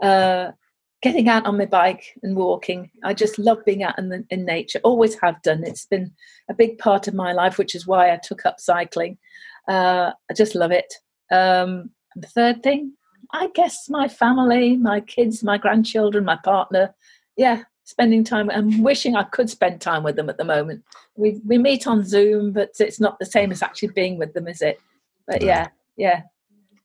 Uh, 0.00 0.52
getting 1.02 1.28
out 1.28 1.44
on 1.46 1.58
my 1.58 1.66
bike 1.66 2.04
and 2.22 2.36
walking. 2.36 2.90
I 3.04 3.12
just 3.12 3.38
love 3.38 3.64
being 3.66 3.82
out 3.82 3.98
in, 3.98 4.08
the, 4.08 4.24
in 4.30 4.44
nature. 4.44 4.80
Always 4.84 5.18
have 5.20 5.42
done. 5.42 5.64
It's 5.64 5.84
been 5.84 6.12
a 6.48 6.54
big 6.54 6.78
part 6.78 7.08
of 7.08 7.14
my 7.14 7.32
life, 7.32 7.58
which 7.58 7.74
is 7.74 7.86
why 7.86 8.12
I 8.12 8.18
took 8.22 8.46
up 8.46 8.60
cycling. 8.60 9.18
Uh, 9.68 10.12
I 10.30 10.34
just 10.34 10.54
love 10.54 10.70
it. 10.70 10.94
Um, 11.30 11.90
the 12.14 12.28
third 12.28 12.62
thing, 12.62 12.92
I 13.32 13.48
guess 13.54 13.88
my 13.88 14.06
family, 14.06 14.76
my 14.76 15.00
kids, 15.00 15.42
my 15.42 15.58
grandchildren, 15.58 16.24
my 16.24 16.38
partner. 16.44 16.94
Yeah, 17.36 17.62
spending 17.92 18.24
time 18.24 18.48
and 18.48 18.82
wishing 18.82 19.14
I 19.14 19.22
could 19.24 19.48
spend 19.48 19.80
time 19.80 20.02
with 20.02 20.16
them 20.16 20.28
at 20.28 20.38
the 20.38 20.44
moment. 20.44 20.82
We 21.14 21.40
we 21.46 21.58
meet 21.58 21.86
on 21.86 22.04
Zoom, 22.04 22.52
but 22.52 22.70
it's 22.80 22.98
not 22.98 23.18
the 23.18 23.26
same 23.26 23.52
as 23.52 23.62
actually 23.62 23.88
being 23.88 24.18
with 24.18 24.32
them, 24.34 24.48
is 24.48 24.62
it? 24.62 24.80
But 25.28 25.42
yeah, 25.42 25.68
yeah. 25.96 26.22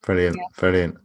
Brilliant, 0.04 0.36
yeah. 0.38 0.48
brilliant. 0.58 0.98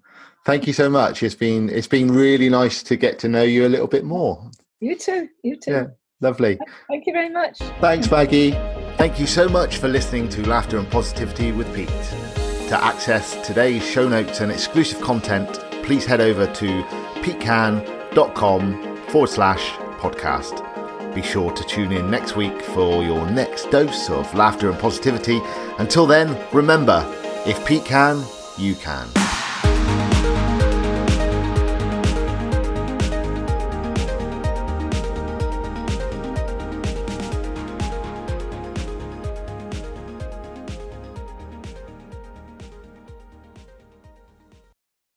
Thank 0.45 0.67
you 0.67 0.73
so 0.73 0.91
much. 0.91 1.23
It's 1.23 1.37
been 1.37 1.69
it's 1.71 1.87
been 1.87 2.11
really 2.11 2.49
nice 2.49 2.83
to 2.83 2.97
get 2.97 3.19
to 3.21 3.29
know 3.29 3.43
you 3.43 3.67
a 3.67 3.71
little 3.71 3.87
bit 3.87 4.05
more. 4.05 4.51
You 4.81 4.99
too. 4.99 5.29
You 5.43 5.57
too. 5.57 5.71
Yeah, 5.71 5.87
lovely. 6.21 6.59
Thank 6.89 7.07
you 7.07 7.13
very 7.13 7.31
much. 7.31 7.59
Thanks, 7.81 8.11
Maggie. 8.11 8.51
Thank 8.99 9.21
you 9.21 9.27
so 9.27 9.49
much 9.49 9.79
for 9.79 9.89
listening 9.89 10.29
to 10.31 10.47
Laughter 10.49 10.79
and 10.79 10.91
Positivity 10.91 11.53
with 11.53 11.73
Pete. 11.75 11.89
To 12.69 12.85
access 12.85 13.47
today's 13.47 13.85
show 13.85 14.09
notes 14.09 14.41
and 14.41 14.51
exclusive 14.51 15.01
content, 15.01 15.61
please 15.85 16.05
head 16.05 16.21
over 16.21 16.47
to 16.47 16.83
petecan.com 17.23 18.93
forward 19.09 19.29
slash 19.29 19.79
podcast. 20.03 21.15
Be 21.15 21.23
sure 21.23 21.53
to 21.53 21.65
tune 21.65 21.93
in 21.93 22.11
next 22.11 22.35
week 22.37 22.61
for 22.61 23.05
your 23.05 23.31
next 23.31 23.71
dose 23.71 24.11
of 24.11 24.35
laughter 24.35 24.69
and 24.69 24.79
positivity. 24.79 25.41
Until 25.79 26.07
then, 26.07 26.37
remember 26.53 27.07
if 27.47 27.65
Pete 27.65 27.85
can, 27.85 28.25
you 28.59 28.75
can. 28.75 29.09